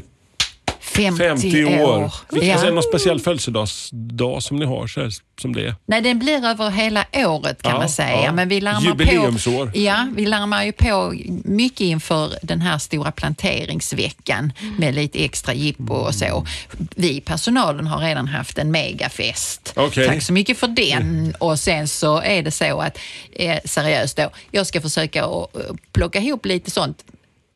50, 0.85 1.19
50 1.19 1.65
år. 1.65 2.13
Vilken 2.31 2.49
Ja. 2.51 2.67
är 2.67 2.73
någon 2.73 2.83
speciell 2.83 3.21
födelsedagsdag 3.21 4.43
som 4.43 4.57
ni 4.57 4.65
har 4.67 4.87
så 4.87 5.01
här, 5.01 5.11
som 5.41 5.53
det 5.55 5.67
är? 5.67 5.75
Nej, 5.87 6.01
den 6.01 6.19
blir 6.19 6.45
över 6.47 6.71
hela 6.71 7.07
året 7.15 7.63
kan 7.63 7.73
Ja, 7.73 7.79
man 7.79 7.89
säga. 7.89 8.23
ja. 8.25 8.33
Men 8.33 8.49
vi 8.49 8.61
larmar 8.61 8.81
Jubileumsår. 8.81 9.67
På, 9.67 9.79
ja, 9.79 10.09
vi 10.17 10.27
larmar 10.27 10.65
ju 10.65 10.73
på 10.73 11.15
mycket 11.45 11.81
inför 11.81 12.33
den 12.43 12.61
här 12.61 12.79
stora 12.79 13.13
planteringsveckan 13.13 14.53
med 14.79 14.95
lite 14.95 15.25
extra 15.25 15.55
jippo 15.55 15.95
och 15.95 16.15
så. 16.15 16.47
Vi 16.95 17.17
i 17.17 17.21
personalen 17.21 17.87
har 17.87 17.99
redan 18.01 18.29
haft 18.29 18.59
en 18.59 18.71
megafest. 18.71 19.73
Okej. 19.77 20.07
Tack 20.09 20.23
så 20.23 20.33
mycket 20.33 20.59
för 20.59 20.69
den. 20.69 21.35
Och 21.39 21.59
sen 21.59 21.89
så 21.89 22.21
är 22.21 22.43
det 22.43 22.51
så 22.51 22.81
att, 22.81 22.99
eh, 23.33 23.59
seriöst 23.65 24.17
då, 24.17 24.31
jag 24.51 24.67
ska 24.67 24.81
försöka 24.81 25.25
att, 25.25 25.57
eh, 25.57 25.63
plocka 25.93 26.19
ihop 26.19 26.47
lite 26.47 26.71
sånt 26.71 27.05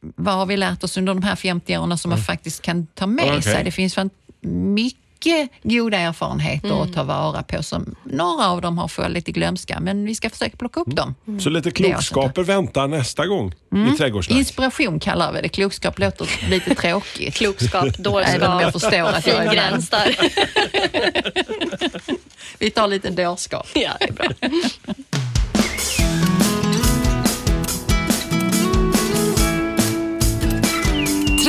vad 0.00 0.34
har 0.34 0.46
vi 0.46 0.56
lärt 0.56 0.84
oss 0.84 0.96
under 0.96 1.14
de 1.14 1.22
här 1.22 1.36
50 1.36 1.78
åren 1.78 1.98
som 1.98 2.08
man 2.08 2.18
faktiskt 2.18 2.62
kan 2.62 2.86
ta 2.86 3.06
med 3.06 3.24
Okej. 3.24 3.42
sig? 3.42 3.64
Det 3.64 3.70
finns 3.70 3.98
mycket 4.40 5.50
goda 5.62 5.98
erfarenheter 5.98 6.82
att 6.82 6.92
ta 6.94 7.02
vara 7.02 7.42
på. 7.42 7.62
Som, 7.62 7.94
några 8.04 8.48
av 8.48 8.60
dem 8.60 8.78
har 8.78 8.88
fått 8.88 9.10
lite 9.10 9.32
glömska, 9.32 9.80
men 9.80 10.04
vi 10.04 10.14
ska 10.14 10.30
försöka 10.30 10.56
plocka 10.56 10.80
upp 10.80 10.96
dem. 10.96 11.14
Så 11.40 11.50
lite 11.50 11.68
alltså 11.68 11.82
klokskaper 11.82 12.42
väntar 12.42 12.88
nästa 12.88 13.26
gång 13.26 13.54
i 13.94 13.96
trädgårdssnack. 13.96 14.38
Inspiration 14.38 15.00
kallar 15.00 15.32
vi 15.32 15.40
det. 15.40 15.48
Klokskap 15.48 15.98
låter 15.98 16.28
lite 16.50 16.74
tråkigt. 16.74 17.34
Klokskap, 17.34 17.84
Även 17.98 18.52
om 18.52 18.60
jag 18.60 18.72
dårskap, 18.72 18.72
förstår 18.72 19.08
att 19.08 19.26
jag 19.26 19.36
fin 19.36 19.48
är 19.48 19.54
gräns 19.54 19.90
där. 19.90 20.16
Vi 22.58 22.70
tar 22.70 22.88
lite 22.88 23.10
dårskap. 23.10 23.68
ja, 23.74 23.92
det 24.00 24.08
är 24.08 24.12
bra. 24.12 24.28